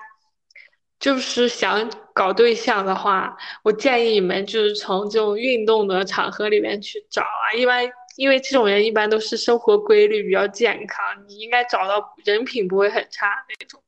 [0.99, 7.53] 就是想搞对象的话，我建议你们就是从这种运动的场合里面去找啊。
[7.55, 13.79] 一般因为这种人一般都是生活规律比较健康，你应该找到人品不会很差那种。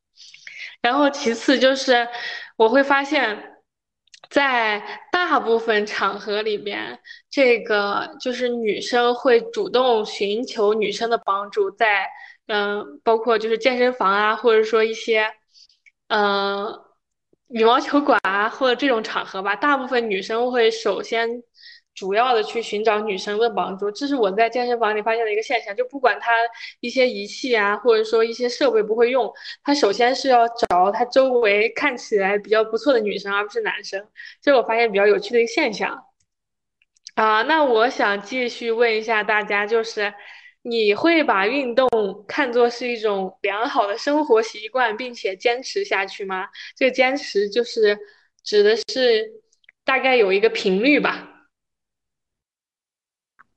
[0.79, 2.07] 然后其次就是
[2.55, 3.56] 我会发现。
[4.29, 6.99] 在大部分场合里边，
[7.29, 12.07] 这个就是女生会主动寻求女生的帮助，在
[12.47, 15.27] 嗯，包括就是健身房啊，或者说一些
[16.07, 16.67] 嗯
[17.49, 21.43] 羽毛球馆啊，或者这种场合吧，大部分女生会首先。
[21.97, 25.75] 主要的去寻找女生的帮助，这是我在健身房里发现的一个现象。
[25.75, 26.31] 就不管他
[26.79, 29.33] 一些仪器啊，或者说一些设备不会用，
[29.63, 33.99] 他首先是要找他周围看起来比较不错的女生，而不是男生。
[34.39, 36.05] 这是我发现比较有趣的一个现象。
[37.15, 40.13] 啊，那我想继续问一下大家，就是
[40.61, 41.89] 你会把运动
[42.27, 46.47] 看作是一种良好的生活习惯，并且坚持下去吗？
[46.75, 47.97] 这个坚持就是
[48.43, 49.31] 指的是
[49.83, 51.33] 大概有一个频率吧。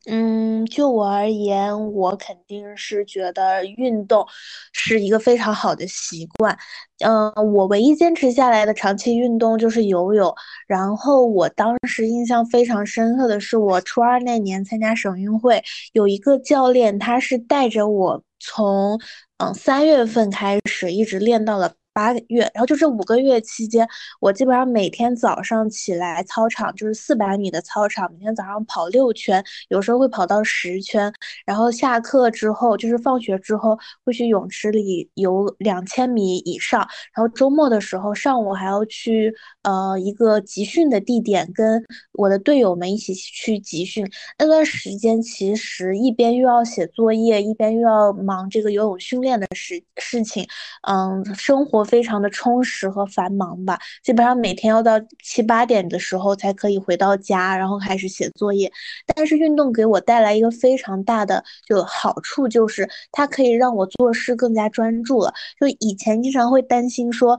[0.06, 4.26] 嗯，就我而言，我肯定是觉得运动
[4.72, 6.56] 是一个非常好的习惯。
[7.04, 10.34] 嗯，我唯一坚持下来的长期运动就是游泳。
[10.66, 18.98] 然后我当时印象非常深刻的是，我初二那年参加省运会，有一个教练，他是带着我从
[19.38, 21.74] 嗯三月份开始，一直练到了。
[22.00, 23.86] 八个月，然后就这五个月期间，
[24.20, 31.12] 我基本上每天早上起来操场就是四百米的操场，每天早上跑六圈，有时候会跑到十圈。
[31.44, 36.80] 然后下课之后，就是放学之后会去泳池里游两千米以上。
[37.14, 41.84] 然后周末的时候，上午还要去呃一个集训的地点，跟
[42.14, 44.10] 我的队友们一起去集训。
[44.38, 50.46] 那段时间其实一边又要写作业，一边又要忙这个游泳训练的事事情，
[50.88, 51.89] 嗯，生活。
[51.90, 54.92] 非常的充实和繁忙吧，基本上每天要到
[55.24, 58.70] 七八点的时候才可以回到家，然后开始写作业。
[59.14, 65.34] 但是运动给我带来一个非常大的就好处，就是它可以让我做事更加专注了。
[65.58, 67.36] 就以前经常会担心说，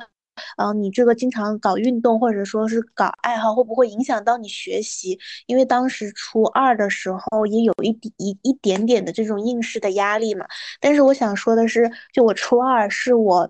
[0.57, 5.17] 嗯，你这个经常搞运动或者说是搞爱好，会不会影响到你学习？
[5.47, 10.45] 因为当时初二的时候也有一点一一点点的这种应试的压力嘛。
[10.81, 13.49] 但是我想说的是，就我初二是我。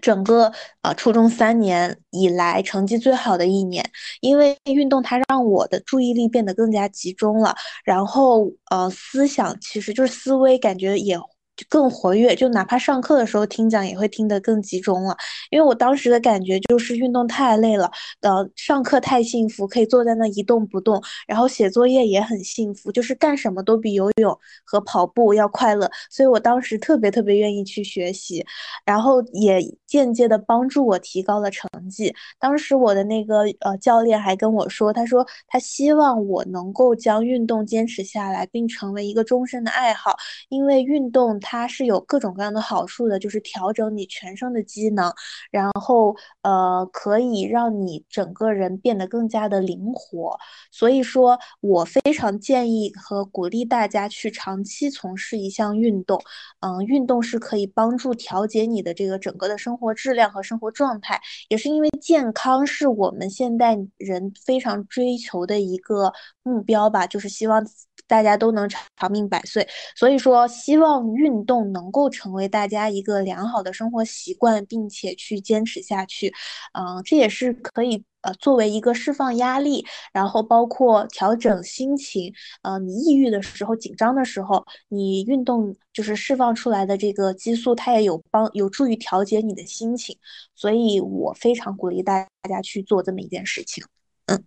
[0.00, 3.84] 整个呃初中三年以来成绩最好的一年，
[4.20, 11.18] 因为运动它让我的注意力变得更加集中了，然后呃思想其实就是思维感觉也。
[11.58, 15.16] 就更活跃，就哪怕上课的时候听讲也会听得更集中了。
[15.50, 17.90] 因为我当时的感觉就是运动太累了，
[18.20, 25.90] 呃，上课太幸福，可以坐在那一动不动，然后写作业也很幸福，就是干什么都比游泳和跑步要快乐。
[26.08, 28.46] 所以我当时特别特别愿意去学习，
[28.84, 32.14] 然后也间接的帮助我提高了成绩。
[32.38, 40.16] 当时我的那个呃教练还跟我说，他说他希望我能够将运动坚持下来，并成为一个终身的爱好，
[40.50, 41.36] 因为运动。
[41.50, 45.10] 它是有各种各样的好处的，就是调整你全身的机能，
[45.50, 50.36] 然后呃可以让你整个人变得更加的灵活。
[50.70, 56.20] 所以说我非常建议和鼓励大家去长期从事一项运动。
[56.60, 61.18] 嗯，运动是可以帮助调节你的这个整个的生活质量和生活状态，
[61.48, 67.64] 也是因为健康是我们现代人非常追求的一个目标吧，就是希望。
[68.08, 76.32] 大家都能长命百岁，所以说希望运动能够成为大家一个良好的生活习惯，并且去坚持下去。
[76.72, 82.32] 嗯，这也是可以呃作为一个释放压力，然后包括调整心情，
[82.62, 90.16] 呃，你抑郁的时候、紧张的时候，你运动就是释放出来的这个激素，它也有帮有助于调节你的心情，
[90.54, 93.84] 所以我非常鼓励大家去做这么一件事情。
[94.26, 94.44] 嗯，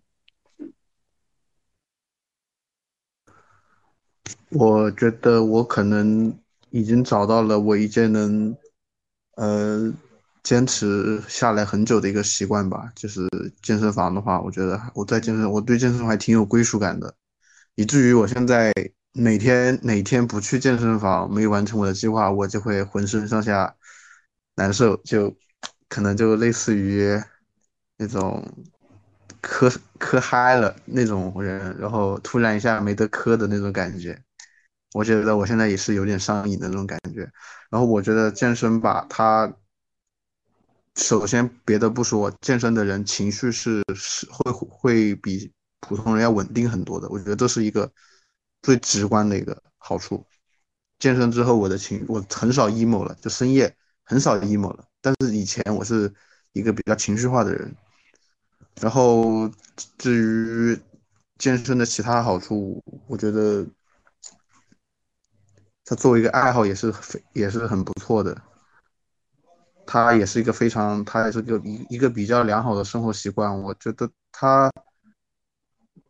[4.49, 6.37] 我觉得我可能
[6.69, 8.55] 已经找到了我一件能，
[9.35, 9.93] 呃。
[10.43, 13.29] 坚持下来很久的一个习惯吧，就是
[13.61, 17.13] 健身房的话，我觉得我在健身，我对健身房还挺有归属感的，
[17.75, 18.73] 以至于我现在
[19.13, 23.75] 每天哪天不去健身房，没有完成我的计划，我就会浑身上下
[24.55, 25.37] 难受，就
[25.87, 27.21] 可能就类似于
[27.97, 28.43] 那种
[29.41, 34.17] 磕磕嗨了那种人，然后突然一下没得磕的那种感觉，
[34.93, 37.21] 我觉得我现在也是有点上瘾的那种感觉，
[37.69, 39.53] 然后我觉得健身吧，它。
[40.97, 45.49] 首先，别的不说，健身的人情绪是是会会比
[45.79, 47.07] 普通人要稳定很多的。
[47.07, 47.89] 我觉得这是一个
[48.61, 50.23] 最直观的一个好处。
[50.99, 53.73] 健身之后，我的情我很少 emo 了，就深夜
[54.03, 54.83] 很少 emo 了。
[54.99, 56.13] 但是以前我是
[56.51, 57.73] 一个比较情绪化的人。
[58.79, 59.49] 然后
[59.97, 60.79] 至于
[61.37, 63.65] 健身的其他好处，我觉得
[65.85, 68.41] 它作为一个爱好也是非也是很不错的。
[69.85, 73.61] 它也是一个非常，它也是个一一个比较良好的生活习惯。
[73.61, 74.71] 我觉得它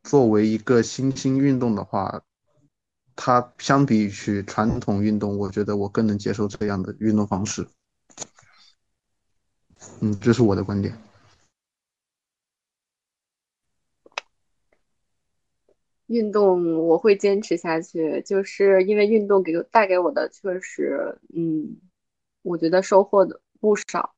[0.04, 2.22] 作为一个新兴运动的话，
[3.16, 7.68] 它相比于传统运动，我觉得我更能接受这样的运动方式。
[10.02, 10.96] 嗯，这是我的观点。
[16.12, 21.78] 运动我会坚持下去，就是因为运动给带给我的确实，嗯，
[22.44, 23.40] 我觉得收获的。
[23.62, 24.16] 不少，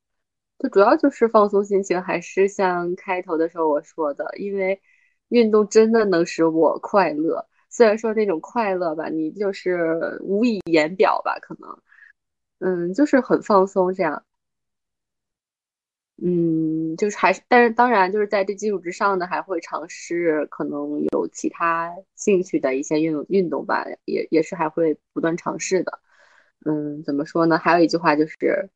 [0.58, 4.82] 就主要就是放松心情，还是像开头的时候我说的，因为
[5.28, 7.46] 运动真的能使我快乐。
[7.70, 11.78] 虽然说那种快乐吧，你就是无以言表吧，可能，
[12.60, 14.24] 嗯，就是很放松这样。
[16.26, 26.00] 嗯，就是还是，但是当然就是在这基础之上呢，还会尝试可能有其他兴趣的一些运动运动吧，也也是还会不断尝试的。
[26.66, 27.58] 嗯，怎么说呢？
[27.58, 28.70] 还有一句话就是。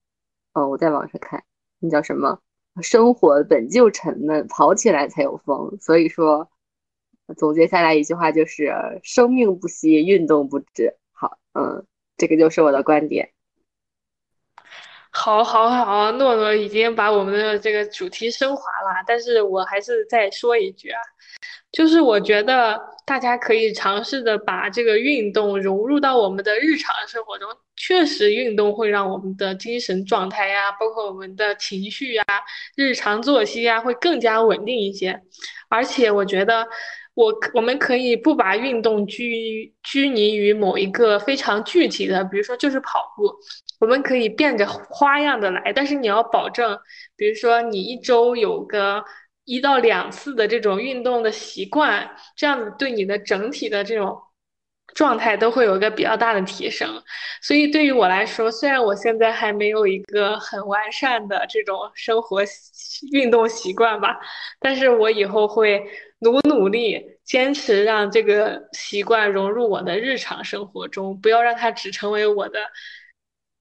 [0.54, 1.44] 哦，我在网上看，
[1.80, 2.40] 那叫什么？
[2.82, 5.78] 生活本就沉闷，跑起来才有风。
[5.80, 6.50] 所以说，
[7.38, 10.96] 总结下来一句话就是：生命不息，运动不止。
[11.12, 11.86] 好，嗯，
[12.18, 13.30] 这个就是我的观点。
[15.20, 21.02] 好，好，好，诺诺已经把我们的这个主题升华了，但是我还是再说一句啊。
[21.72, 27.50] 就是我觉得大家可以尝试的把这个运动融入到我们的日常生活中。
[27.76, 32.24] 确实，运动会让我们的精神状态呀，包括我们的情绪呀、
[32.76, 35.20] 日常作息呀，会更加稳定一些。
[35.68, 36.68] 而且，我觉得
[37.18, 43.34] 我我们可以不把运动拘拘泥于某一个非常具体的，比如说就是跑步，
[43.80, 45.74] 我们可以变着花样的来。
[45.74, 46.78] 但是你要保证，
[47.16, 49.04] 比如说你一周有个。
[49.50, 54.22] 一到两次的这种运动的习惯，这样子对你的整体的这种
[54.94, 57.02] 状态都会有一个比较大的提升。
[57.42, 62.44] 所以对于我来说，虽然我现在还没有一个很完善的这种生活
[63.12, 64.20] 运动习惯吧，
[64.60, 65.84] 但是我以后会
[66.20, 72.60] 努努力坚持让这个习惯融入我的日常生活中，不要让它只成为我的。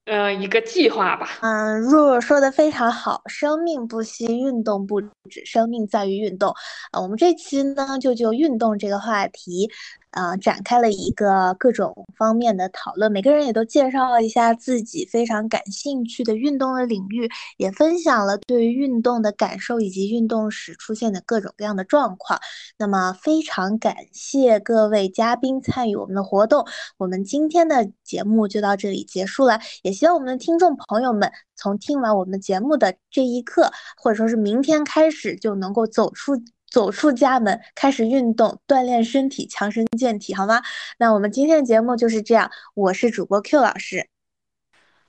[0.09, 1.29] 呃，一个计划吧。
[1.43, 6.55] 嗯，若若说的非常好，生命不息，运动不止，生命在于运动。
[6.93, 9.69] 啊，我们这期呢，就就运动这个话题。
[10.17, 17.29] 啊，展开了一个各种方面的讨论，每个人也都介绍了一下自己非常感兴趣的运动的领域，
[17.59, 22.41] 也分享了对于运动的感受以及运动时出现的各种各样的状况。
[22.79, 26.65] 那么，非常感谢各位嘉宾参与我们的活动，
[26.97, 29.61] 我们今天的节目就到这里结束了。
[29.83, 36.33] 也希望我们的听众朋友们从听完我们节目的这一刻，或者说是明天开始，就能够走出。
[36.71, 40.63] 走出家门，开始运动，锻炼身体，强身健体，好吗？
[40.99, 42.51] 那我们今天的节目就是这样。
[42.75, 44.09] 我是主播 Q 老师，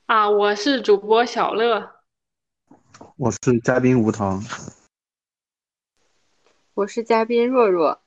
[0.06, 1.90] 啊，我是主播小乐，
[3.16, 4.42] 我是嘉宾吴糖，
[6.74, 8.00] 我是嘉宾若若，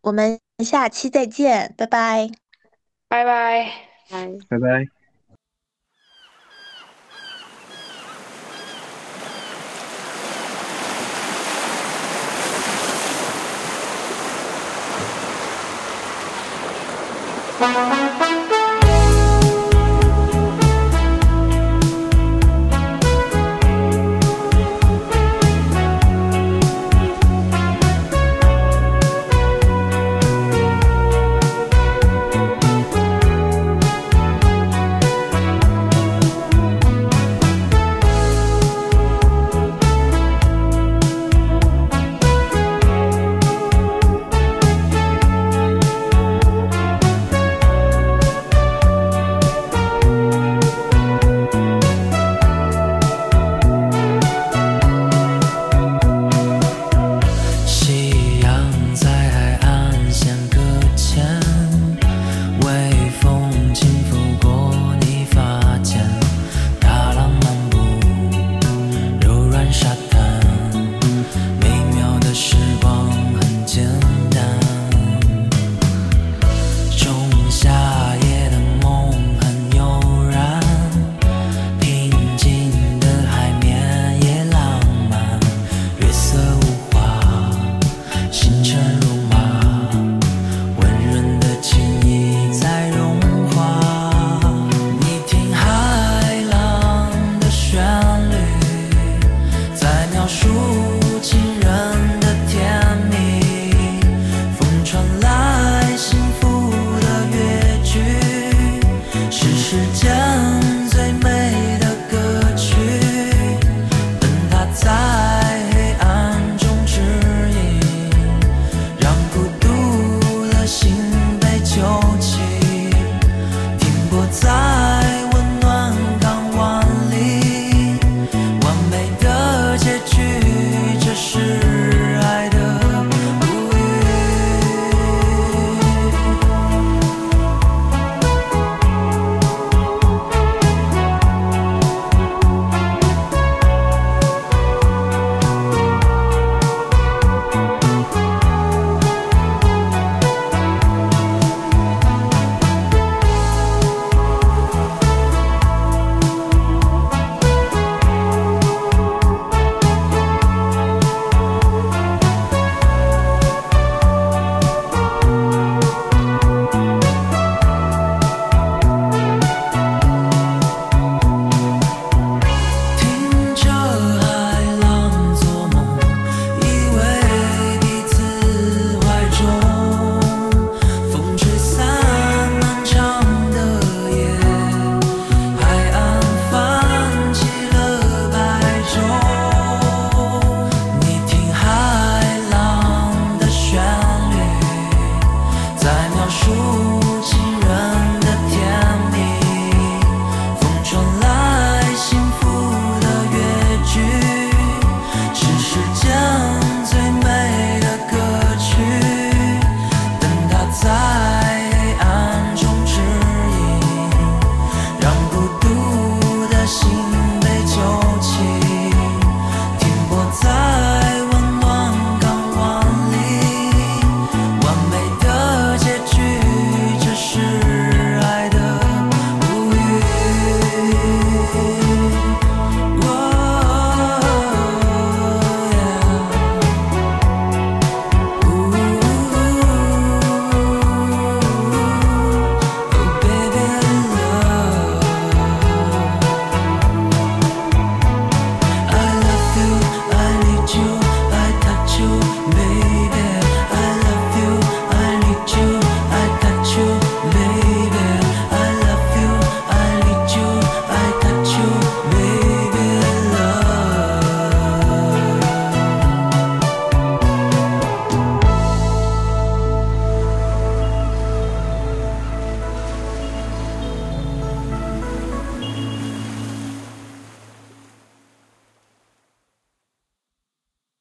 [0.00, 2.30] 我们下期再见，拜拜，
[3.08, 3.72] 拜拜，
[4.10, 4.97] 拜拜拜。
[17.60, 18.37] Música